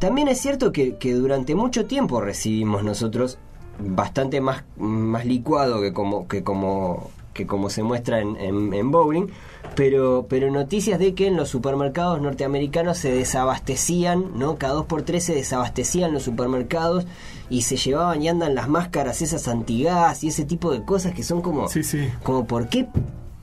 [0.00, 3.38] también es cierto que, que durante mucho tiempo recibimos nosotros
[3.78, 8.90] bastante más, más licuado que como, que como, que como se muestra en, en, en
[8.90, 9.28] Bowling,
[9.76, 14.56] pero, pero noticias de que en los supermercados norteamericanos se desabastecían, ¿no?
[14.56, 17.06] Cada dos por tres se desabastecían los supermercados
[17.48, 21.22] y se llevaban y andan las máscaras esas antigas y ese tipo de cosas que
[21.22, 22.08] son como, Sí, sí.
[22.22, 22.86] como ¿por qué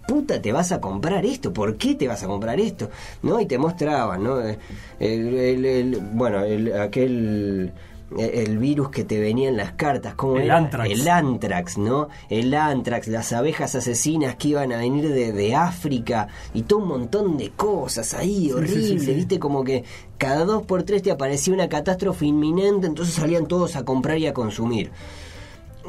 [0.08, 1.54] puta te vas a comprar esto?
[1.54, 2.90] ¿Por qué te vas a comprar esto?
[3.22, 3.40] ¿No?
[3.40, 4.42] Y te mostraban, ¿no?
[4.42, 4.58] Eh,
[5.00, 7.72] El, el- el- bueno, el, aquel
[8.18, 10.58] el, el virus que te venía en las cartas, ¿cómo El era?
[10.58, 10.90] anthrax.
[10.90, 12.08] El antrax, ¿no?
[12.30, 16.88] El antrax, las abejas asesinas que iban a venir de, de África y todo un
[16.88, 19.14] montón de cosas ahí, sí, horrible, sí.
[19.14, 19.40] ¿viste?
[19.40, 19.84] Como que
[20.18, 24.26] cada dos por tres te aparecía una catástrofe inminente, entonces salían todos a comprar y
[24.28, 24.90] a consumir.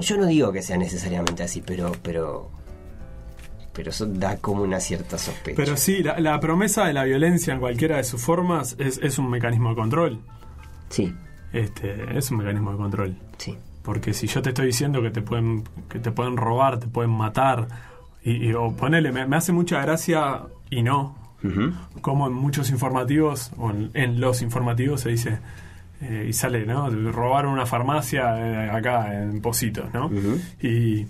[0.00, 2.50] Yo no digo que sea necesariamente así, pero, pero,
[3.78, 5.54] pero eso da como una cierta sospecha.
[5.56, 9.20] Pero sí, la, la promesa de la violencia en cualquiera de sus formas es, es
[9.20, 10.18] un mecanismo de control.
[10.88, 11.14] Sí,
[11.52, 13.16] Este, es un mecanismo de control.
[13.36, 13.56] sí.
[13.84, 17.12] Porque si yo te estoy diciendo que te pueden, que te pueden robar, te pueden
[17.12, 17.68] matar,
[18.24, 21.16] y, y- o ponele, me, me hace mucha gracia y no,
[22.02, 25.38] como en muchos informativos, o en, en los informativos se dice,
[26.02, 26.90] eh, y sale, ¿no?
[26.90, 30.10] Robaron una farmacia eh, acá en Positos, ¿no?
[30.60, 31.06] Y,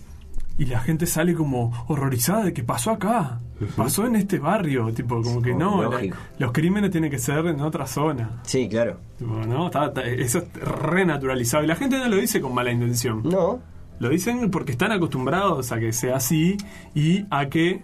[0.59, 3.41] y la gente sale como horrorizada de que pasó acá,
[3.77, 6.01] pasó en este barrio, tipo, como que Oh, no, la-
[6.39, 8.41] los crímenes tienen que ser en otra zona.
[8.43, 8.99] Sí, claro.
[9.17, 9.67] Tipo, ¿no?
[9.67, 11.65] Está- está- eso es renaturalizado.
[11.65, 13.23] Y la gente no lo dice con mala intención.
[13.25, 13.61] No,
[14.01, 16.57] Lo dicen porque están acostumbrados a que sea así
[16.95, 17.83] y a que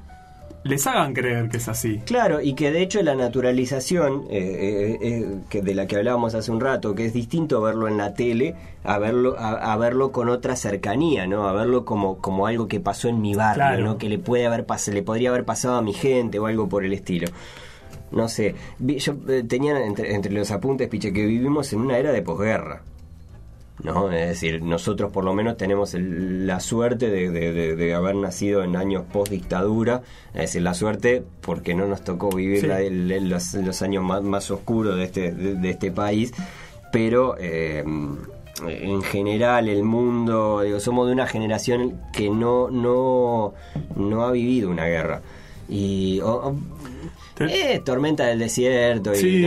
[0.64, 2.00] les hagan creer que es así.
[2.06, 6.34] Claro, y que de hecho la naturalización, eh, eh, eh, que de la que hablábamos
[6.34, 10.10] hace un rato, que es distinto verlo en la tele a verlo, a, a verlo
[10.10, 11.46] con otra cercanía, ¿no?
[11.48, 13.84] A verlo como, como algo que pasó en mi barrio, Claro.
[13.84, 13.98] ¿no?
[13.98, 16.84] Que le puede haber pas- le podría haber pasado a mi gente o algo por
[16.84, 17.28] el estilo.
[18.10, 22.12] No sé, yo eh, tenía entre, entre los apuntes, Piche, que vivimos en una era
[22.12, 22.82] de posguerra.
[23.82, 24.10] ¿No?
[24.12, 28.14] Es decir, nosotros por lo menos tenemos el- la suerte de, de- de- de haber
[28.14, 30.02] nacido en años post dictadura,
[30.32, 32.66] es decir, la suerte porque no nos tocó vivir Sí.
[32.68, 36.32] la- el- los, los años más, más oscuros de este, de, este país,
[36.92, 37.84] pero eh,
[38.66, 43.54] en general el mundo, digo, somos de una generación que no, no,
[43.96, 45.20] no ha vivido una guerra.
[45.68, 46.54] Y o-
[47.40, 49.44] Eh, tormenta del desierto y Sí,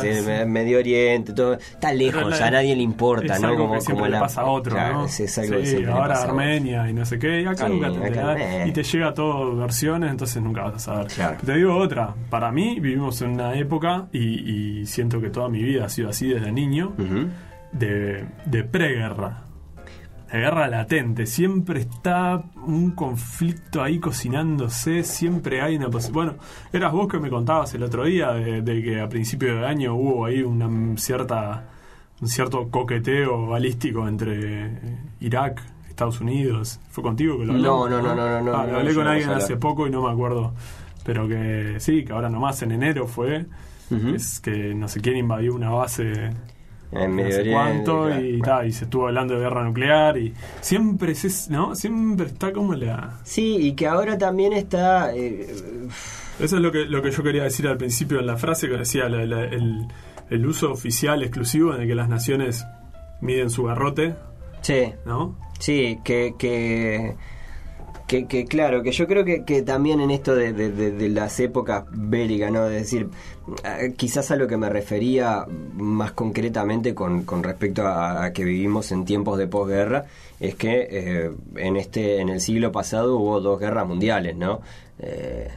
[0.00, 0.20] sí.
[0.46, 3.48] Medio Oriente, todo está lejos, la- a nadie le importa, es ¿no?
[3.48, 5.04] algo Como, que como le la- pasa a otro, claro, ¿no?
[5.06, 6.30] es, algo Sí, ahora pasa a otro.
[6.30, 8.66] Armenia y no sé qué, y acá nunca te acá no.
[8.66, 11.06] y te llega todo versiones, entonces nunca vas a saber.
[11.08, 11.36] Claro.
[11.44, 15.62] Te digo otra, para mí vivimos en una época, y, y siento que toda mi
[15.62, 16.92] vida ha sido así desde niño,
[17.72, 19.42] de preguerra.
[20.30, 26.34] De guerra latente, siempre está un conflicto ahí cocinándose, siempre hay una posibilidad.
[26.34, 26.34] Bueno,
[26.72, 29.94] eras vos que me contabas el otro día de, de que a principio de año
[29.94, 31.64] hubo ahí una cierta
[32.20, 36.80] un cierto coqueteo balístico entre eh, Irak, Estados Unidos.
[36.90, 37.90] ¿Fue contigo que lo hablamos?
[37.90, 39.90] No, no, no, no, no, Ah, no, lo hablé no con alguien hace poco y
[39.90, 40.52] no me acuerdo.
[41.04, 43.46] Pero que sí, que ahora nomás en enero fue.
[44.14, 46.30] Es que no sé quién invadió una base
[46.90, 47.50] En no sé Oriente.
[47.52, 48.24] cuánto claro.
[48.24, 50.32] y, ta, y se estuvo hablando de guerra nuclear y
[50.62, 51.74] siempre es, ¿no?
[51.74, 55.14] Siempre está como la Sí, y que ahora también está.
[55.14, 55.46] eh,
[56.40, 58.76] eso es lo que lo que yo quería decir al principio en la frase que
[58.78, 59.86] decía la- la- el,
[60.30, 62.64] el uso oficial exclusivo en el que las naciones
[63.20, 64.14] miden su garrote,
[64.62, 65.36] sí, ¿no?
[65.58, 67.16] Sí, que, que,
[68.08, 71.84] que, que claro, que yo creo que, que también en esto de, de- las épocas
[71.92, 72.66] bélicas, ¿no?
[72.66, 73.08] Es decir,
[73.64, 79.04] eh, quizás a lo que me refería más concretamente con, respecto a, que vivimos en
[79.04, 80.06] tiempos de posguerra,
[80.40, 84.60] es que eh, en este en el siglo pasado hubo dos guerras mundiales, ¿no?
[84.98, 85.48] Eh,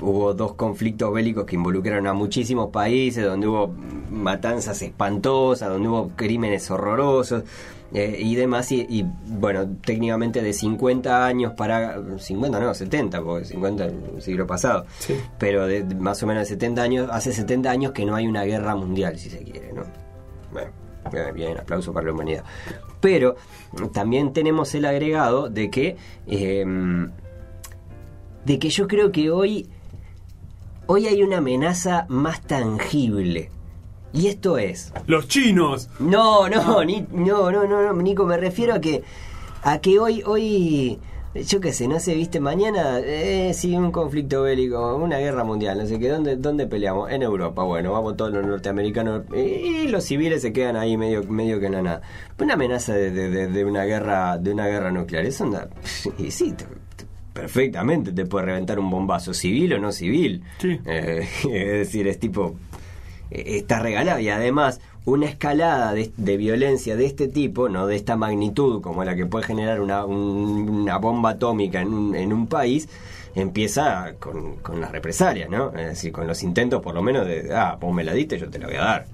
[0.00, 3.74] hubo dos conflictos bélicos que involucraron a muchísimos países, donde hubo
[4.10, 7.44] matanzas espantosas, donde hubo crímenes horrorosos
[7.92, 8.70] eh, y demás.
[8.72, 12.00] Y, y, bueno, técnicamente de 50 años para.
[12.18, 14.86] 50 no, 70, porque 50 el siglo pasado.
[14.98, 15.14] Sí.
[15.38, 18.44] Pero de, más o menos de 70 años, hace 70 años que no hay una
[18.44, 19.82] guerra mundial, si se quiere, ¿no?
[20.52, 20.70] Bueno,
[21.12, 22.44] bien, bien, aplauso para la humanidad.
[23.00, 23.36] Pero
[23.92, 25.96] también tenemos el agregado de que.
[26.26, 27.10] em,
[28.48, 29.68] de que yo creo que hoy
[30.86, 33.50] hoy hay una amenaza más tangible.
[34.12, 35.90] Y esto es, Los chinos.
[36.00, 39.02] no, no, ni, no, no, no, no, Nico, me refiero a que
[39.62, 40.98] a que hoy hoy
[41.34, 45.76] yo qué sé, no sé, viste, mañana eh, sí un conflicto bélico, una guerra mundial,
[45.78, 47.10] no sé qué, ¿dónde, dónde peleamos?
[47.12, 51.22] En Europa, bueno, vamos todos los norteamericanos y, y los civiles se quedan ahí medio
[51.24, 52.02] medio que en la nada.
[52.40, 55.68] Una amenaza de, de- una guerra de una guerra nuclear, eso anda
[56.18, 56.54] y sí,
[57.42, 60.42] perfectamente te puede reventar un bombazo civil o no civil.
[60.58, 60.80] Sí.
[60.84, 62.56] Eh, es decir, es tipo
[63.30, 67.94] eh, está regalado y además una escalada de, de violencia de este tipo, no de
[67.96, 72.32] esta magnitud como la que puede generar una, un- una bomba atómica en un, en
[72.32, 72.88] un país,
[73.34, 75.70] empieza con, con las represalias, ¿no?
[75.76, 78.50] Es decir, con los intentos por lo menos de, ah, vos me la diste, yo
[78.50, 79.06] te la voy a dar.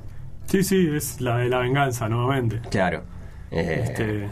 [0.46, 2.60] Sí, sí, es la de la venganza nuevamente.
[2.70, 3.02] Claro.
[3.50, 4.28] Eh, Este,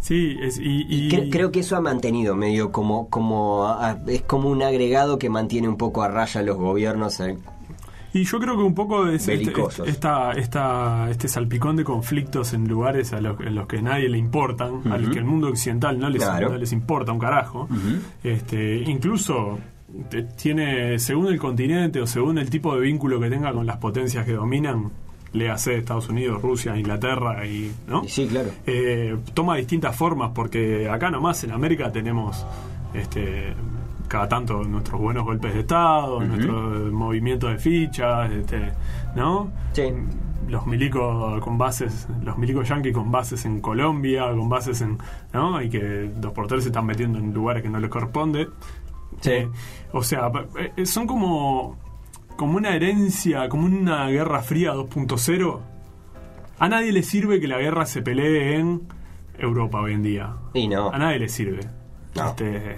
[0.00, 3.66] sí, es, y, y- Cre- creo que eso ha mantenido medio como como
[4.06, 7.36] es como un agregado que mantiene un poco a raya los gobiernos eh,
[8.12, 9.88] Y yo creo que un poco es este, Belicosos.
[9.88, 14.18] esta, esta, este salpicón de conflictos en lugares a los, en los que nadie le
[14.18, 16.50] importan, al que el mundo occidental no les, Claro.
[16.50, 17.68] no les importa un carajo.
[18.22, 19.58] este, incluso
[20.10, 23.78] te- tiene, según el continente o según el tipo de vínculo que tenga con las
[23.78, 24.90] potencias que dominan,
[25.34, 27.70] léase Estados Unidos, Rusia, Inglaterra y.
[27.86, 28.04] ¿no?
[28.04, 32.46] sí claro eh, toma distintas formas porque acá nomás en América tenemos
[32.94, 33.54] este
[34.08, 36.52] cada tanto nuestros buenos golpes de estado, nuestro
[36.92, 38.72] movimiento de fichas, este,
[39.16, 39.50] ¿no?
[39.72, 39.92] Sí.
[40.48, 44.98] Los milicos con bases, los milicos yanquis con bases en Colombia, con bases en,
[45.32, 45.60] ¿no?
[45.60, 48.48] Y que dos por tres se están metiendo en lugares que no les corresponde.
[49.20, 49.30] Sí.
[49.30, 49.48] Eh,
[49.92, 50.30] o sea,
[50.76, 51.78] eh, son como
[52.36, 55.60] como una herencia, como una guerra fría 2.0.
[56.58, 58.82] A nadie le sirve que la guerra se pelee en
[59.38, 60.34] Europa hoy en día.
[60.54, 61.60] y no A nadie le sirve.
[62.14, 62.28] No.
[62.28, 62.76] Este,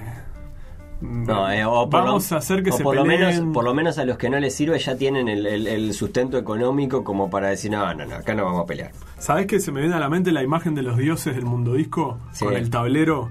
[1.02, 3.20] No, eh, o por vamos lo, a hacer que o se por lo peleen.
[3.44, 5.92] menos por lo menos a los que no les sirve ya tienen el, el- el
[5.92, 9.60] sustento económico como para decir no no no acá no vamos a pelear ¿Sabes que
[9.60, 12.18] se me viene a la mente la imagen de los dioses del mundo disco?
[12.32, 12.46] Sí.
[12.46, 13.30] Con el tablero.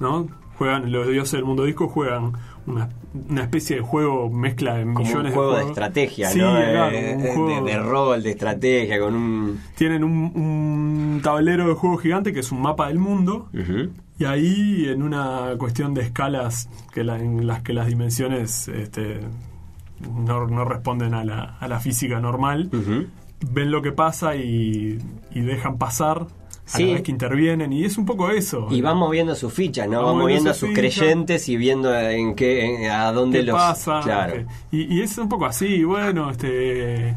[0.00, 0.28] ¿no?
[0.56, 2.32] Juegan, los dioses del mundo disco juegan
[2.66, 2.88] una,
[3.28, 6.96] una especie de juego mezcla de como millones un juego de, estrategia Sí, no claro,
[6.96, 11.68] Eh, un de, juego- de- de rol de estrategia con un Tienen un, un tablero
[11.68, 13.48] de juego gigante que es un mapa del mundo.
[14.18, 19.20] Y ahí, en una cuestión de escalas que la- en las que las dimensiones este,
[20.14, 22.70] no, no responden a la, a la física normal,
[23.50, 24.98] ven lo que pasa y,
[25.32, 26.26] y dejan pasar
[26.66, 26.86] a Sí.
[26.86, 27.72] la vez que intervienen.
[27.72, 28.68] Y es un poco eso.
[28.70, 30.80] y van moviendo sus fichas no Van van moviendo a sus fichas.
[30.98, 34.00] creyentes y viendo en qué en- a dónde ¿Qué los pasa?
[34.02, 35.84] claro Este, y, y es un poco así.
[35.84, 37.10] Bueno, este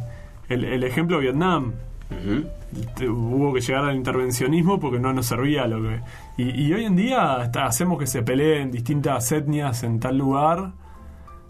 [0.49, 1.73] el, el ejemplo de Vietnam.
[2.09, 2.47] Ujú.
[2.95, 5.99] Te- hubo que llegar al intervencionismo porque no nos servía lo que
[6.37, 10.71] y, y hoy en día está- hacemos que se peleen distintas etnias en tal lugar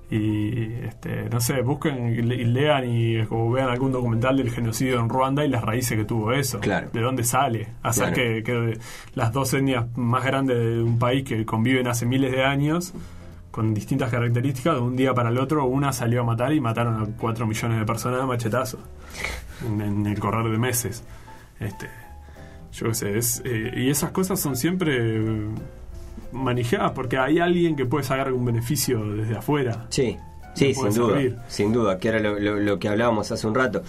[0.10, 4.49] Y este, no sé, busquen y le- y lean y como vean algún documental del
[4.51, 6.60] genocidio en Ruanda y las raíces que tuvo eso.
[6.62, 6.89] Claro.
[6.93, 7.68] De dónde sale.
[7.84, 8.16] Hacer Claro.
[8.16, 8.80] que, que
[9.16, 12.93] las dos etnias más grandes de un país que conviven hace miles de años
[13.51, 17.01] con distintas características, de un día para el otro una salió a matar y mataron
[17.01, 18.78] a 4 millones de personas de machetazo
[19.68, 21.03] en, en el correr de meses.
[21.60, 21.88] Este,
[22.72, 25.47] yo qué sé, es, eh, y esas cosas son siempre eh,
[26.38, 29.88] manejadas porque hay alguien que puede sacar algún beneficio desde afuera.
[29.89, 30.17] Sí,
[30.53, 33.81] sí, sin duda, sin duda, que era lo, lo- lo que hablábamos hace un rato.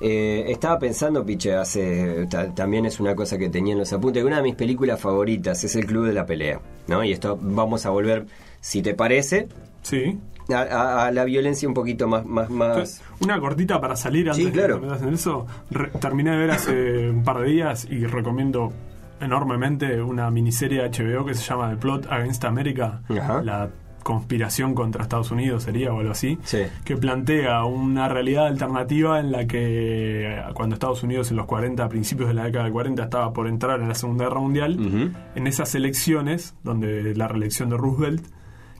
[0.00, 4.22] Eh, estaba pensando, Piche, hace, ta- también es una cosa que tenía en los apuntes,
[4.22, 7.02] que una de mis películas favoritas es El Club de la Pelea, ¿no?
[7.04, 8.26] Y esto vamos a volver,
[8.60, 9.48] si te parece,
[9.82, 10.18] Sí.
[10.52, 12.26] a, a- a la violencia un poquito más...
[12.26, 14.74] más, más Una cortita para salir antes Sí, claro.
[14.74, 15.46] de que te metas en eso.
[15.70, 18.72] Re- terminé de ver hace un par de días y recomiendo
[19.20, 23.02] enormemente una miniserie de HBO que se llama The Plot Against America.
[23.08, 23.42] Ajá.
[23.42, 23.70] La
[24.06, 26.38] conspiración contra Estados Unidos sería o algo así.
[26.44, 26.62] Sí.
[26.84, 31.84] Que plantea una realidad alternativa en la que eh, cuando Estados Unidos en los 40,
[31.84, 35.12] a principios de la década del 40, estaba por entrar en la Segunda Guerra Mundial,
[35.34, 38.24] en esas elecciones, donde la reelección de Roosevelt,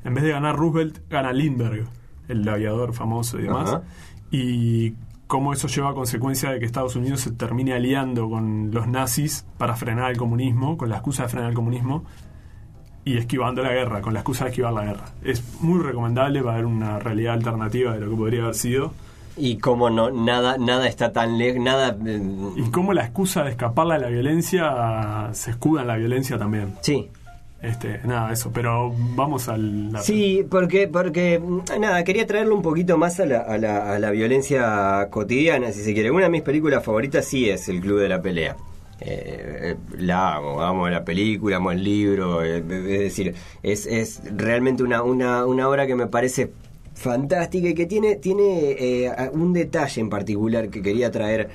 [0.05, 1.89] en vez de ganar Roosevelt, gana Lindbergh,
[2.28, 3.80] el aviador famoso y demás.
[4.30, 4.95] Y
[5.27, 9.45] cómo eso lleva a consecuencia de que Estados Unidos se termine aliando con los nazis
[9.59, 12.05] para frenar el comunismo, con la excusa de frenar el comunismo,
[13.05, 15.05] y esquivando la guerra, con la excusa de esquivar la guerra.
[15.22, 18.93] Es muy recomendable para ver una realidad alternativa de lo que podría haber sido.
[19.37, 21.97] Y como no, nada, nada está tan lejos, nada...
[22.07, 22.20] eh,
[22.57, 26.74] Y cómo la excusa de escaparle a la violencia se escuda en la violencia también.
[26.81, 27.09] sí,
[27.63, 28.51] Este, nada, eso.
[28.53, 29.93] Pero vamos al.
[30.03, 33.99] Sí, porque, porque mm, nada, quería traerlo un poquito más a la, a, la, a
[33.99, 36.11] la violencia cotidiana, si se quiere.
[36.11, 38.57] Una de mis películas favoritas sí es El Club de la Pelea.
[38.99, 44.23] Eh, eh, la amo, amo la película, amo el libro, eh, es decir, es, es
[44.35, 46.51] realmente una, una, una obra que me parece
[46.95, 51.51] fantástica y que tiene, tiene un detalle en particular que quería traer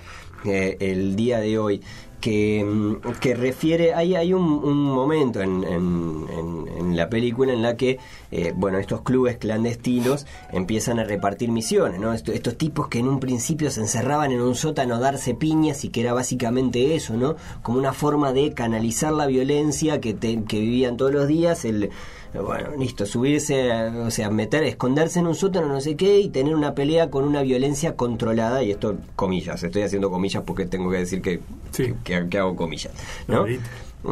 [0.45, 1.81] el día de hoy
[2.21, 7.61] que, mm, que refiere, hay, hay un, un momento en, en- en- la película en
[7.61, 7.99] la que,
[8.31, 12.13] eh, bueno, estos clubes clandestinos empiezan a repartir misiones, ¿no?
[12.13, 15.83] Esto- estos tipos que en un principio se encerraban en un sótano a darse piñas
[15.85, 17.35] y que era básicamente eso, ¿no?
[17.63, 21.89] Como una forma de canalizar la violencia que, te- que vivían todos los días, el...
[22.33, 26.55] Bueno, listo, subirse, o sea, meter, esconderse en un sótano, no sé qué, y tener
[26.55, 30.97] una pelea con una violencia controlada, y esto, comillas, estoy haciendo comillas porque tengo que
[30.97, 31.93] decir que, Sí.
[32.03, 32.93] que, que hago comillas,
[33.27, 33.45] ¿no?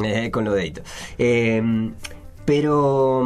[0.04, 0.82] Eh, con lo dedito.
[1.18, 1.92] Eh,
[2.46, 3.24] pero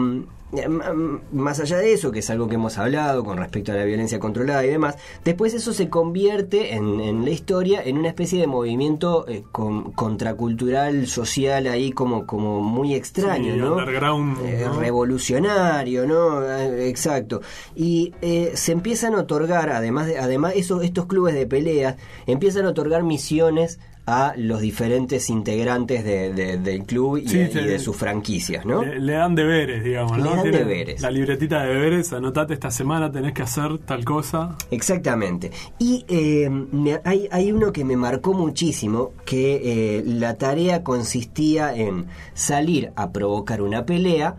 [1.32, 4.20] más allá de eso, que es algo que hemos hablado con respecto a la violencia
[4.20, 8.48] controlada y demás, después eso se convierte en, en la historia en una especie de
[8.48, 13.76] movimiento eh, con- contracultural, social ahí como, como muy extraño, Sí, ¿no?
[13.78, 14.80] underground, Eh, ¿no?
[14.80, 16.44] revolucionario, ¿no?
[16.44, 17.42] Eh, Exacto.
[17.76, 21.96] Y eh, se empiezan a otorgar, además de, además esos, estos clubes de peleas,
[22.28, 27.48] empiezan a otorgar misiones a los diferentes integrantes de- de- del club y, Sí, y
[27.48, 27.60] sí.
[27.60, 28.84] de sus franquicias, ¿no?
[28.84, 30.30] Le, le dan deberes, digamos, Le ¿no?
[30.32, 31.02] dan Tienen deberes.
[31.02, 34.58] La libretita de deberes, anotate esta semana, tenés que hacer tal cosa.
[34.72, 35.52] Exactamente.
[35.80, 39.62] Y eh, me- hay, hay uno que me marcó muchísimo, que
[40.00, 44.36] eh, la tarea consistía en salir a provocar una pelea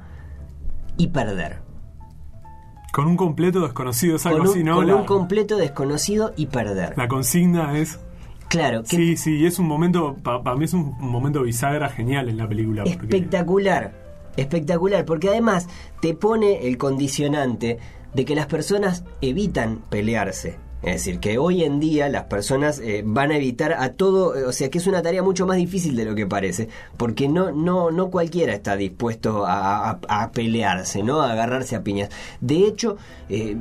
[0.99, 1.65] y perder.
[2.93, 4.77] Con un completo desconocido, es algo Con, un, así, ¿no?
[4.77, 6.93] con La, un completo desconocido y perder.
[6.97, 7.99] la consigna es.
[8.55, 12.37] Claro, que Sí, sí, es un momento, para mí es un, momento bisagra genial en
[12.37, 12.85] la película.
[12.85, 13.93] porque- espectacular,
[14.37, 15.69] espectacular, porque además
[16.01, 17.79] te pone el condicionante
[18.15, 20.57] de que las personas evitan pelearse.
[20.83, 24.45] Es decir, que hoy en día las personas eh, van a evitar a todo, eh,
[24.45, 27.53] o sea que es una tarea mucho más difícil de lo que parece, porque no,
[27.53, 31.23] no, no cualquiera está dispuesto a, a- a pelearse, ¿no?
[31.23, 32.11] A agarrarse a piñas.
[32.43, 32.99] De hecho,
[33.31, 33.57] eh,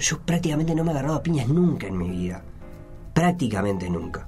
[0.00, 2.44] yo prácticamente no me he agarrado a piñas nunca en mi vida.
[3.12, 4.26] Prácticamente nunca.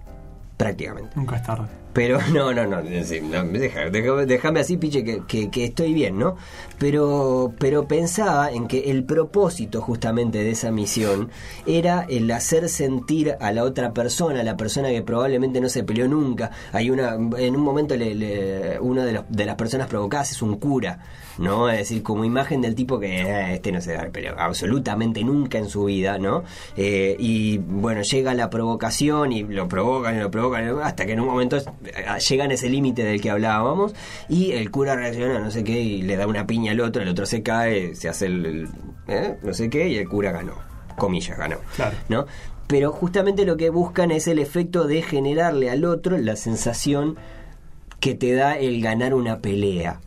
[0.57, 1.11] Prácticamente.
[1.17, 1.67] Nunca es tarde.
[1.93, 6.37] Pero no, no, no, no, déjame así, piche, que, que- que estoy bien, ¿no?
[6.79, 11.31] Pero, pero pensaba en que el propósito justamente de esa misión
[11.67, 15.83] era el hacer sentir a la otra persona, a la persona que probablemente no se
[15.85, 16.51] peleó nunca.
[16.73, 20.43] Hay una, en un momento le, le- una de, los- de las personas provocadas es
[20.43, 20.99] un cura,
[21.39, 21.69] ¿no?
[21.69, 25.59] Es decir, como imagen del tipo que eh, este no se ha peleado absolutamente nunca
[25.59, 26.45] en su vida, ¿no?
[26.77, 31.21] Eh, y bueno, llega la provocación y lo provocan y lo provocan hasta que en
[31.21, 31.63] un momento eh,
[32.29, 33.95] llegan a ese límite del que hablábamos
[34.29, 37.09] y el cura reacciona, no sé qué, y le da una piña al otro, el
[37.09, 38.69] otro se cae, se hace el, el-
[39.09, 39.37] ¿eh?
[39.43, 40.55] no sé qué, y el cura ganó,
[40.97, 41.97] comillas, ganó, Claro.
[42.09, 42.27] ¿no?
[42.67, 47.17] Pero justamente lo que buscan es el efecto de generarle al otro la sensación
[48.01, 50.01] que te da el ganar una pelea.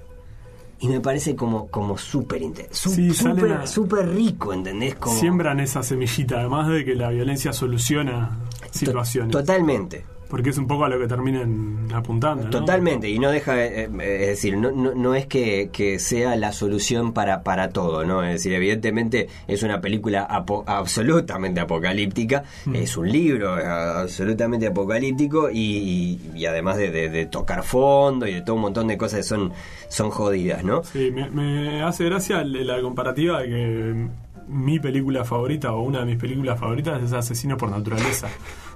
[0.79, 4.95] Y me parece como, como súper Sí, súper rico, ¿entendés?
[4.95, 8.37] Como, Siembran esa semillita, además de que la violencia soluciona
[8.71, 9.31] situaciones.
[9.31, 10.05] Totalmente.
[10.29, 12.43] Porque es un poco a lo que terminan apuntando.
[12.45, 12.49] ¿no?
[12.49, 16.35] Totalmente, y no deja, eh, eh, es decir, no, no, no es que, que sea
[16.35, 18.23] la solución para, para todo, ¿no?
[18.23, 22.75] Es decir, evidentemente es una película apo- absolutamente apocalíptica, Mm.
[22.75, 28.27] es un libro eh, absolutamente apocalíptico y, y- y además de, de- de tocar fondo
[28.27, 29.53] y de todo un montón de cosas que son,
[29.87, 30.83] son jodidas, ¿no?
[30.83, 34.07] Sí, me, me hace gracia la comparativa de que
[34.49, 38.27] mi película favorita o una de mis películas favoritas es Asesino por Naturaleza,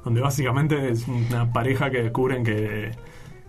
[0.04, 2.92] donde básicamente es una pareja que descubren que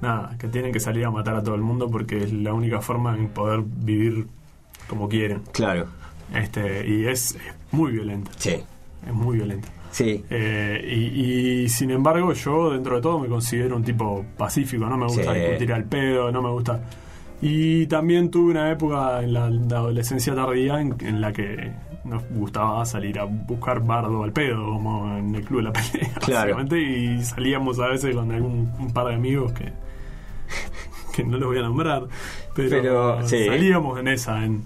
[0.00, 2.80] nada, que tienen que salir a matar a todo el mundo porque es la única
[2.80, 4.26] forma en poder vivir
[4.88, 5.42] como quieren.
[5.52, 5.86] Claro,
[6.34, 7.40] Este, y es, es
[7.72, 8.56] muy violenta, sí,
[9.06, 9.68] es muy violenta.
[9.90, 14.86] sí, Eh, y, y, sin embargo, yo dentro de todo me considero un tipo pacífico,
[14.86, 15.40] no me gusta Sí.
[15.40, 16.82] discutir al pedo, no me gusta.
[17.40, 21.72] Y también tuve una época en la, la adolescencia tardía en, en la que
[22.04, 26.12] nos gustaba salir a buscar bardo al pedo, como en el club de la pelea,
[26.20, 26.56] Claro.
[26.56, 29.72] básicamente, y salíamos a veces con algún un par de amigos que
[31.14, 32.04] que no los voy a nombrar,
[32.54, 33.44] pero, Pero, sí.
[33.46, 34.62] salíamos en esa, en,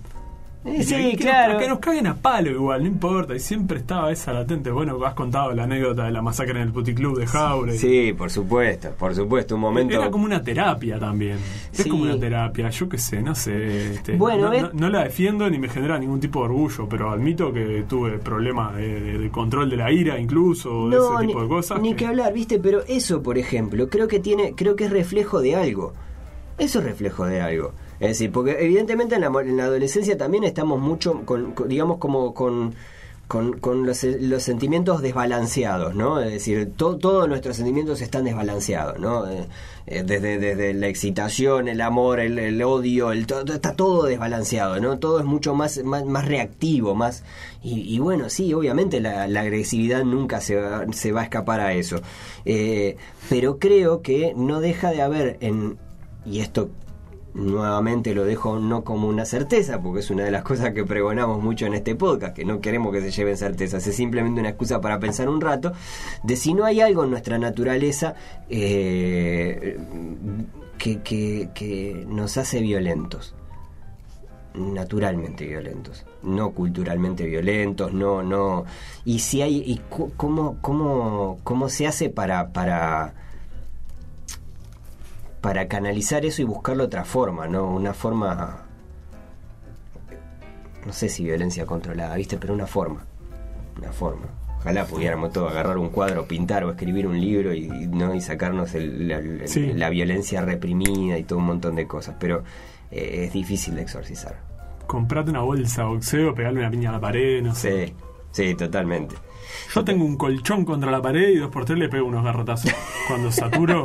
[0.67, 1.59] y sí, que nos- claro.
[1.59, 3.35] que nos caguen a palo igual, no importa.
[3.35, 4.71] Y siempre estaba esa latente.
[4.71, 7.77] Bueno, has contado la anécdota de la masacre en el puticlub de Jaure.
[7.79, 9.95] Sí, por supuesto, por supuesto, un momento...
[9.95, 11.39] Era como una terapia también.
[11.73, 13.93] Es como una terapia, yo qué sé, no sé.
[13.95, 16.89] este, Bueno, no, es- no- no la defiendo ni me genera ningún tipo de orgullo,
[16.89, 21.07] pero admito que tuve problemas de, de- de control de la ira, incluso, de ese
[21.21, 21.81] ni, tipo de cosas.
[21.81, 22.59] ni que hablar, ¿viste?
[22.59, 25.93] Pero eso, por ejemplo, creo que tiene, creo que es reflejo de algo.
[26.59, 27.73] Eso es reflejo de algo.
[28.01, 32.35] Es decir, porque evidentemente en la, en la adolescencia también estamos mucho, con, digamos, como
[32.35, 32.75] con,
[33.27, 33.99] con, los,
[34.43, 36.21] sentimientos desbalanceados, ¿no?
[36.21, 39.27] Es decir, to- todos nuestros sentimientos están desbalanceados, ¿no?
[39.29, 39.49] Eh,
[39.89, 44.99] eh, desde, desde la excitación, el amor, el, odio, el, to- está todo desbalanceado, ¿no?
[44.99, 47.25] Todo es mucho más, más, más reactivo, más...
[47.63, 51.61] Y, y bueno, sí, obviamente la, la agresividad nunca se va, se va a escapar
[51.61, 52.01] a eso.
[52.45, 52.97] Eh,
[53.29, 55.79] pero creo que no deja de haber en...
[56.25, 56.69] Y esto
[57.37, 61.43] nuevamente lo dejo no como una certeza, porque es una de las cosas que pregonamos
[61.43, 64.81] mucho en este podcast, que no queremos que se lleven certezas, es simplemente una excusa
[64.81, 65.73] para pensar un rato,
[66.23, 68.15] de si no hay algo en nuestra naturaleza
[68.49, 69.79] eh,
[70.79, 73.35] que, que- que nos hace violentos
[74.55, 78.65] naturalmente violentos, no culturalmente violentos, no, no.
[79.05, 79.83] Y si hay, y
[80.17, 83.13] cómo, cómo, cómo se hace para, para,
[85.47, 87.69] para canalizar eso y buscarlo otra forma, ¿no?
[87.71, 88.65] Una forma,
[90.85, 92.37] no sé si violencia controlada, ¿viste?
[92.37, 93.05] Pero una forma,
[93.79, 94.27] una forma.
[94.59, 98.21] Ojalá pudiéramos todos agarrar un cuadro, pintar o escribir un libro y, y, no y
[98.21, 99.73] sacarnos el- la, el- Sí.
[99.73, 102.43] la violencia reprimida y todo un montón de cosas, pero
[102.91, 104.41] eh, es difícil de exorcizar.
[104.89, 107.95] Comprate una bolsa de boxeo, pegarle una piña a la pared, no sé.
[108.33, 109.15] Sí, sí, totalmente.
[109.73, 112.73] Yo tengo un colchón contra la pared y dos por tres le pego unos garrotazos.
[113.07, 113.85] Cuando saturo.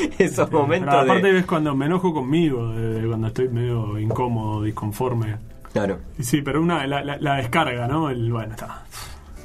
[0.18, 1.32] Esos Pero momentos aparte de...
[1.32, 5.36] ves cuando me enojo conmigo, de, de cuando estoy medio incómodo, disconforme.
[5.72, 8.10] Claro, sí, pero una la, la- la descarga, ¿no?
[8.10, 8.84] El, bueno, está.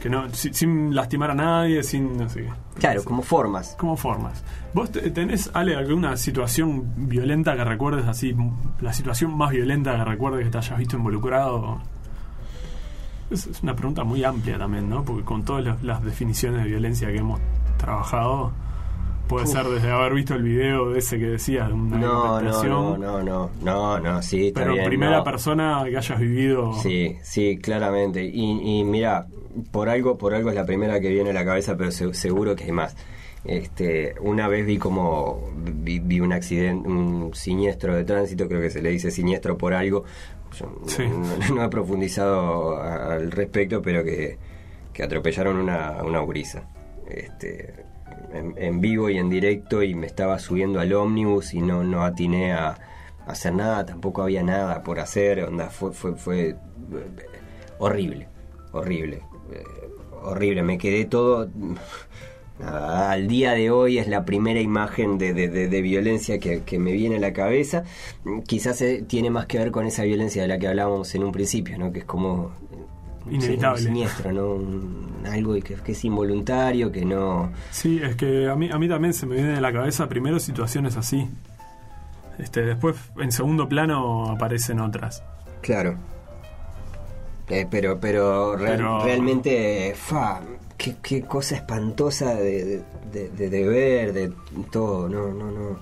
[0.01, 2.49] Que no, si- sin lastimar a nadie, sin no sé qué.
[2.79, 3.75] claro, como formas.
[3.79, 4.43] ¿Cómo formas?
[4.73, 8.35] ¿Vos te- tenés, Ale, alguna situación violenta que recuerdes así?
[8.81, 11.79] La situación más violenta que recuerdes que te hayas visto involucrado.
[13.29, 15.03] Es, es una pregunta muy amplia también, ¿no?
[15.03, 17.39] Porque con todas las, las definiciones de violencia que hemos
[17.77, 18.51] trabajado,
[19.27, 19.51] puede Uf.
[19.51, 22.97] ser desde haber visto el video de ese que decías de una No, no, no,
[22.97, 25.23] no, no, no, no, sí, está pero bien, primera no.
[25.23, 26.73] persona que hayas vivido.
[26.81, 28.23] Sí, sí, claramente.
[28.23, 29.27] Y, y mira,
[29.71, 32.55] por algo, por algo es la primera que viene a la cabeza, pero se- seguro
[32.55, 32.95] que hay más.
[33.45, 38.69] Este, una vez vi como vi, vi un accidente, un siniestro de tránsito, creo que
[38.69, 40.03] se le dice siniestro por algo.
[40.59, 41.03] Yo Sí.
[41.07, 44.37] no, no he profundizado al respecto, pero que,
[44.93, 46.67] que atropellaron una, una gurisa.
[47.09, 47.73] Este,
[48.33, 52.53] en, vivo y en directo y me estaba subiendo al ómnibus y no, no atiné
[52.53, 52.77] a, a
[53.31, 56.55] hacer nada, tampoco había nada por hacer, onda, fue, fue, fue eh,
[57.79, 58.27] horrible,
[58.71, 59.21] horrible,
[59.53, 59.63] eh,
[60.23, 61.49] horrible, me quedé todo...
[62.59, 66.63] nada, al día de hoy es la primera imagen de, de- de- de violencia que,
[66.63, 67.83] que me viene a la cabeza.
[68.47, 71.31] Quizás eh, tiene más que ver con esa violencia de la que hablábamos en un
[71.31, 71.91] principio, ¿no?
[71.91, 72.51] que es como
[73.35, 73.81] Inevitable.
[73.81, 75.29] un siniestro, ¿no?
[75.29, 77.51] Algo que, que es involuntario, que no...
[77.71, 80.39] Sí, es que a mí, a mí también se me viene a la cabeza primero
[80.39, 81.27] situaciones así.
[82.39, 85.23] Este, después, en segundo plano, aparecen otras.
[85.61, 85.97] Claro.
[87.49, 90.41] Eh, pero pero, real- Pero- realmente, fa,
[90.77, 94.31] qué, qué cosa espantosa de, de, de- de ver, de
[94.71, 95.79] todo, no, no, no.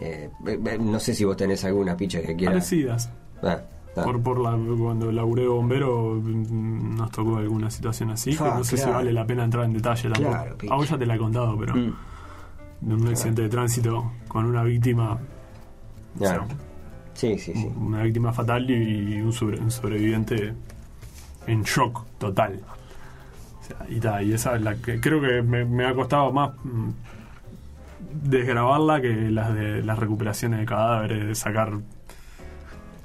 [0.00, 2.54] Eh, eh, no sé si vos tenés alguna picha que quieras.
[2.54, 3.10] Parecidas.
[3.42, 3.60] Ah.
[4.04, 8.76] Por, por la, cuando laburé de bombero nos tocó alguna situación así, que no sé
[8.76, 10.30] si vale la pena entrar en detalle tampoco.
[10.36, 11.92] Claro, a vos ya te la he contado, pero Mm,
[12.80, 16.46] de un accidente de tránsito con una víctima, o sea, claro.
[17.14, 17.68] Sí, sí, sí.
[17.76, 20.54] una víctima fatal y un, sobre- un sobreviviente
[21.48, 22.60] en shock total.
[23.60, 26.32] O sea, y, ta, y esa es la que creo que me, me ha costado
[26.32, 26.90] más mm,
[28.30, 31.78] desgrabarla que las de las recuperaciones de cadáveres, de sacar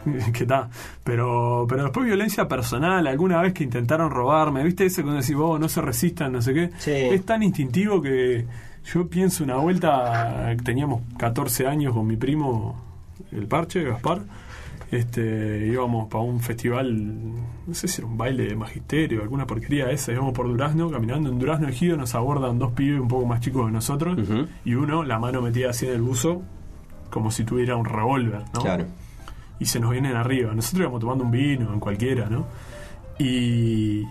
[0.33, 0.69] que tal,
[1.03, 5.59] pero pero después violencia personal, alguna vez que intentaron robarme, ¿viste ese cuando decís vos
[5.59, 6.69] no se resistan, no sé qué?
[6.77, 6.91] Sí.
[6.91, 8.45] Es tan instintivo que
[8.85, 12.75] yo pienso una vuelta, teníamos 14 años con mi primo,
[13.31, 14.21] el parche, Gaspar,
[14.91, 17.11] este íbamos para un festival,
[17.65, 21.29] no sé si era un baile de magisterio, alguna porquería esa, íbamos por Durazno, caminando
[21.29, 24.17] en Durazno Ejido, nos abordan dos pibes un poco más chicos que nosotros,
[24.65, 26.41] y uno, la mano metida así en el buzo,
[27.09, 28.61] como si tuviera un revólver, ¿no?
[28.61, 28.85] Claro.
[29.59, 30.53] Y se nos vienen arriba.
[30.53, 32.45] Nosotros íbamos tomando un vino en cualquiera, ¿no?
[33.19, 34.03] Y.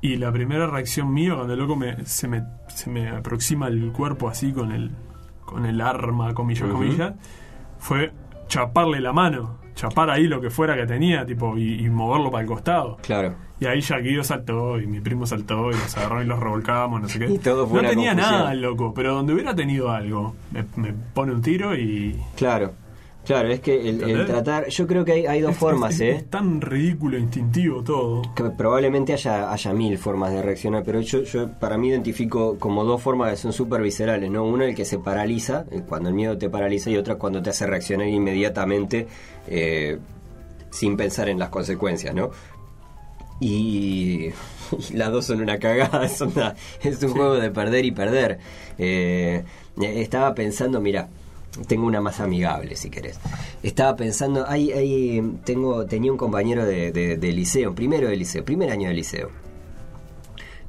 [0.00, 3.90] Y la primera reacción mía cuando el loco me, se, me, se me aproxima el
[3.90, 4.92] cuerpo así con el,
[5.44, 6.74] con el arma, comillas, Ujú.
[6.74, 7.14] comillas,
[7.80, 8.12] fue
[8.46, 12.42] chaparle la mano, chapar ahí lo que fuera que tenía, tipo, y, y moverlo para
[12.42, 12.96] el costado.
[13.02, 13.34] Claro.
[13.58, 17.02] Y ahí ya Guido saltó y mi primo saltó y nos agarró y los revolcamos,
[17.02, 17.26] no sé qué.
[17.32, 18.38] Y todo fue no una tenía confusión.
[18.38, 22.70] nada loco, pero donde hubiera tenido algo, me, me pone un tiro y Claro.
[23.28, 24.68] Claro, es que el, tratar.
[24.68, 26.10] Yo creo que hay, hay dos Es- formas, es, ¿eh?
[26.16, 28.22] es tan ridículo, instintivo todo.
[28.34, 32.84] que probablemente haya, haya mil formas de reaccionar, pero yo, yo para mí identifico como
[32.84, 34.44] dos formas que son súper viscerales, ¿no?
[34.44, 37.50] Una el que se paraliza, eh, cuando el miedo te paraliza, y otra cuando te
[37.50, 39.06] hace reaccionar inmediatamente
[39.46, 39.98] eh,
[40.70, 42.30] sin pensar en las consecuencias, ¿no?
[43.40, 44.30] Y,
[44.90, 48.38] y las dos son una cagada, es, una- es un juego de perder y perder.
[48.78, 49.44] Eh,
[49.80, 51.08] estaba pensando, mira,
[51.66, 53.18] tengo una más amigable si querés.
[53.62, 58.44] Estaba pensando, hay, hay, tengo, tenía un compañero de, de- de liceo, primero de liceo,
[58.44, 59.30] primer año de liceo.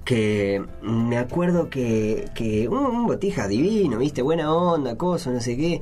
[0.06, 5.56] Que me acuerdo que, que un, un botija divino, viste, buena onda, cosa, no sé
[5.56, 5.82] qué.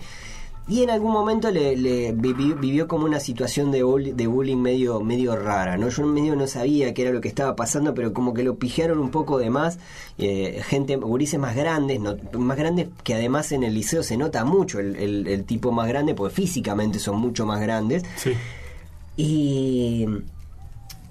[0.70, 4.58] Y en algún momento le, le vivió, vivió como una situación de, bull- de bullying
[4.58, 5.88] medio, medio rara, ¿no?
[5.88, 9.00] Yo medio no sabía qué era lo que estaba pasando, pero como que lo pijaron
[9.00, 9.80] un poco de más.
[10.18, 14.44] eh, gente, gurises más grandes, no- más grandes que además en el liceo se nota
[14.44, 18.04] mucho el, el- el tipo más grande, porque físicamente son mucho más grandes.
[18.18, 18.34] Sí.
[19.16, 20.06] Y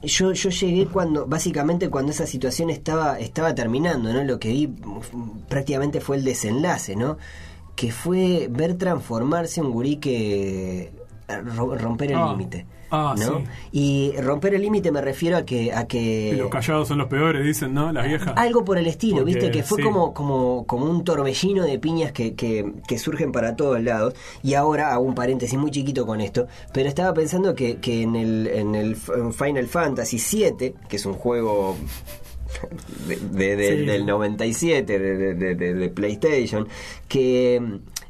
[0.03, 4.23] yo, yo llegué cuando, básicamente cuando esa situación estaba, estaba terminando, ¿no?
[4.23, 4.69] Lo que vi
[5.49, 7.17] prácticamente fue el desenlace, ¿no?
[7.77, 10.91] Que fue ver transformarse un gurí que
[11.29, 12.67] ro- romper el Ah, límite.
[12.91, 13.39] ah, ¿no?
[13.41, 13.45] sí.
[13.73, 17.45] Y romper el límite me refiero a que, a que los callados son los peores,
[17.45, 17.93] dicen, ¿no?
[17.93, 18.33] Las viejas.
[18.37, 19.51] algo por el estilo, Porque, ¿viste?
[19.51, 19.83] Que fue sí.
[19.85, 24.15] como, como, como un torbellino de piñas que, que, que surgen para todos lados.
[24.43, 26.47] Y ahora hago un paréntesis muy chiquito con esto.
[26.73, 31.15] Pero estaba pensando que, que en, el, en el Final Fantasy VII, que es un
[31.15, 31.77] juego
[33.09, 33.85] de, de- Sí.
[33.87, 35.55] del 97 de, de-
[35.91, 36.67] PlayStation,
[37.09, 37.61] que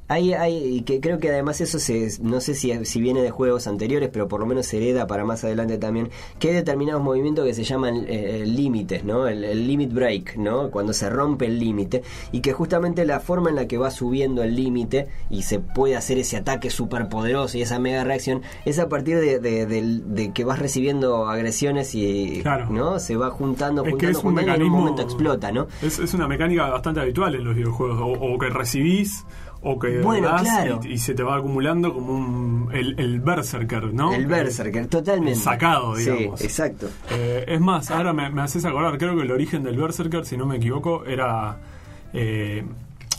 [0.08, 3.66] hay, hay que creo que además eso se, no sé si, si viene de juegos
[3.66, 7.44] anteriores, pero por lo menos se hereda para más adelante también, que hay determinados movimientos
[7.44, 9.26] que se llaman eh, límites, ¿no?
[9.26, 10.70] El, el limit break, ¿no?
[10.70, 12.02] Cuando se rompe el límite
[12.32, 15.96] y que justamente la forma en la que va subiendo el límite y se puede
[15.96, 20.14] hacer ese ataque súper poderoso y esa mega reacción es a partir de, de- del-
[20.14, 22.68] de que vas recibiendo agresiones y Claro.
[22.70, 22.98] ¿no?
[23.00, 25.66] se va juntando, Es que juntando, es un juntando y en un momento explota, ¿no?
[25.82, 27.98] Es, es una mecánica bastante habitual en los videojuegos.
[28.00, 29.24] O, o que recibís,
[29.68, 30.80] o que Bueno, das claro.
[30.84, 32.70] y, y se te va acumulando como un.
[32.72, 34.12] El, el Berserker, ¿no?
[34.12, 35.32] El Berserker, totalmente.
[35.32, 36.38] El sacado, digamos.
[36.38, 36.88] Sí, exacto.
[37.10, 40.36] Eh, es más, ahora me, me haces acordar, creo que el origen del Berserker, si
[40.36, 41.58] no me equivoco, era
[42.12, 42.64] eh,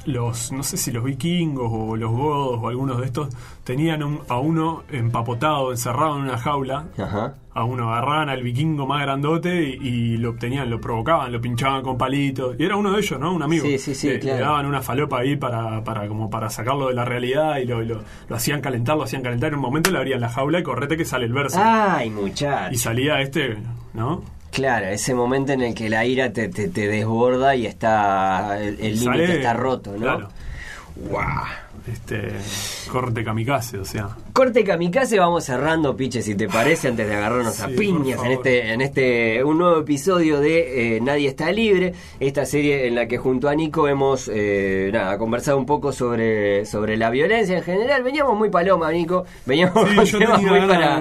[0.07, 3.29] los, no sé si los vikingos o los godos o algunos de estos,
[3.63, 7.35] tenían un- a uno empapotado, encerrado en una jaula, Ajá.
[7.53, 11.81] a uno agarraban al vikingo más grandote y, y lo obtenían, lo provocaban, lo pinchaban
[11.83, 12.55] con palitos.
[12.57, 13.33] Y era uno de ellos, ¿no?
[13.33, 13.65] Un amigo.
[13.65, 14.37] Sí, sí, sí, Le- claro.
[14.37, 17.81] Le daban una falopa ahí para, para, como para sacarlo de la realidad y lo,
[17.81, 19.49] lo, lo hacían calentar, lo hacían calentar.
[19.49, 21.59] En un momento le abrían la jaula y correte que sale el verso.
[21.61, 22.73] Ay, muchacho.
[22.73, 23.57] Y salía este,
[23.93, 24.21] ¿no?
[24.51, 28.99] Claro, ese momento en el que la ira te, te, te desborda y está el
[28.99, 29.97] límite está roto, ¿no?
[29.97, 30.29] Claro.
[30.95, 31.45] Guau.
[31.91, 32.31] Este,
[32.91, 34.09] corte kamikaze, o sea.
[34.33, 38.73] Corte kamikaze, vamos cerrando, piche, si te parece, antes de agarrarnos a piñas en este,
[38.73, 43.17] en este, un nuevo episodio de eh, Nadie está libre, esta serie en la que
[43.17, 48.03] junto a Nico hemos, eh, nada, conversado un poco sobre, sobre la violencia en general.
[48.03, 50.97] Veníamos muy paloma, Nico, veníamos Sí, con yo temas tenía muy para,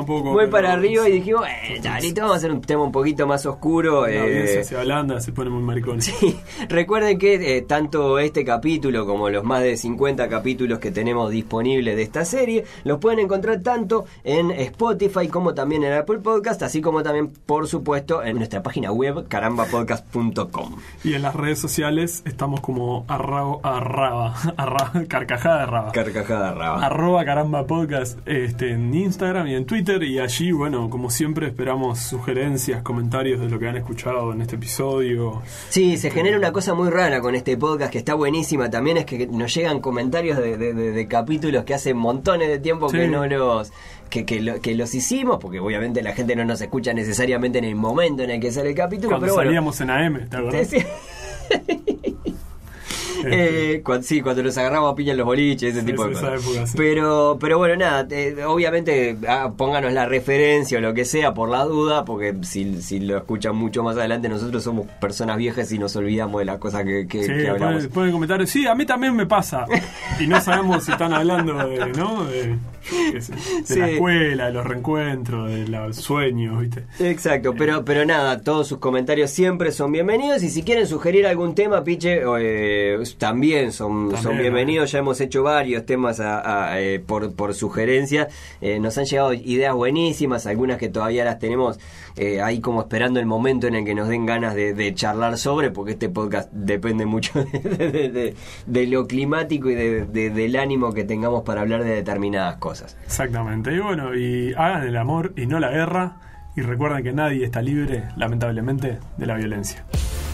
[0.00, 0.32] un poco.
[0.32, 3.26] muy para arriba y dijimos, eh, ya, listo, vamos a hacer un tema un poquito
[3.26, 4.06] más oscuro.
[4.06, 6.00] La eh, se ablanda, se pone muy maricón.
[6.10, 6.36] Sí,
[6.68, 11.30] recuerden que eh, tanto este capítulo como los más de 50 50 capítulos que tenemos
[11.30, 12.64] disponibles de esta serie.
[12.82, 17.68] Los pueden encontrar tanto en Spotify como también en Apple Podcast, así como también, por
[17.68, 20.76] supuesto, en nuestra página web carambapodcast.com.
[21.04, 25.92] Y en las redes sociales estamos como arraba, arraba, arraba carcajada de raba.
[25.92, 26.84] Carcajada raba.
[26.84, 32.00] Arroba caramba podcast este, en Instagram y en Twitter y allí, bueno, como siempre esperamos
[32.00, 35.42] sugerencias, comentarios de lo que han escuchado en este episodio.
[35.68, 39.04] Sí, se genera una cosa muy rara con este podcast que está buenísima también, es
[39.04, 39.99] que nos llegan comentarios
[40.38, 43.72] de, de- de- de capítulos que hace montones de tiempo que no los...
[44.08, 47.64] Que, que, lo- que los hicimos, porque obviamente la gente no nos escucha necesariamente en
[47.64, 49.48] el momento en el que sale el capítulo, Cuando pero bueno.
[49.50, 50.66] salíamos en AM, ¿te acordás?
[50.66, 50.86] Sí, sí.
[53.32, 56.12] Eh, cuan- sí, cuando nos agarramos a piña en los boliches, ese Sí, tipo de
[56.14, 56.42] cosas.
[56.44, 56.74] época, sí.
[56.76, 61.48] Pero, pero bueno, nada, eh, obviamente ah, pónganos la referencia o lo que sea por
[61.48, 65.78] la duda, porque si, si lo escuchan mucho más adelante, nosotros somos personas viejas y
[65.78, 67.74] nos olvidamos de las cosas que, que, Sí, que hablamos.
[67.74, 69.66] pueden, pueden comentar, sí, a mí también me pasa.
[70.18, 72.24] Y no sabemos si están hablando de, ¿no?
[72.24, 72.56] De,
[73.12, 73.20] de
[73.64, 73.78] Sí.
[73.78, 76.84] la escuela, de los reencuentros, de los sueños, ¿viste?
[76.98, 81.54] Exacto, pero, pero nada, todos sus comentarios siempre son bienvenidos y si quieren sugerir algún
[81.54, 84.92] tema, Piche, eh, también son, También, son bienvenidos.
[84.92, 88.28] Ya hemos hecho varios temas a- a, eh, por, por sugerencia.
[88.60, 91.78] Eh, nos han llegado ideas buenísimas, algunas que todavía las tenemos
[92.16, 95.38] eh, ahí como esperando el momento en el que nos den ganas de, de charlar
[95.38, 98.34] sobre, porque este podcast depende mucho de, de- de-
[98.66, 102.96] de lo climático y de- de- del ánimo que tengamos para hablar de determinadas cosas.
[103.04, 103.72] Exactamente.
[103.74, 106.16] Y bueno, y hagan el amor y no la guerra.
[106.56, 109.84] Y recuerden que nadie está libre, lamentablemente, de la violencia.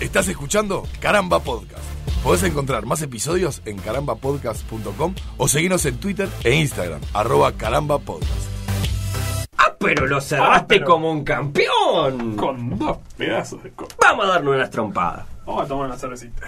[0.00, 1.84] Estás escuchando Caramba Podcast.
[2.24, 8.55] Podés encontrar más episodios en carambapodcast.com o seguirnos en Twitter e Instagram, arroba carambapodcast.
[9.76, 12.36] ¡Ah, pero lo cerraste Ah, pero- como un campeón!
[12.36, 15.26] Con dos pedazos de co- Vamos a darnos unas trompadas.
[15.44, 16.46] Vamos a tomar una cervecita.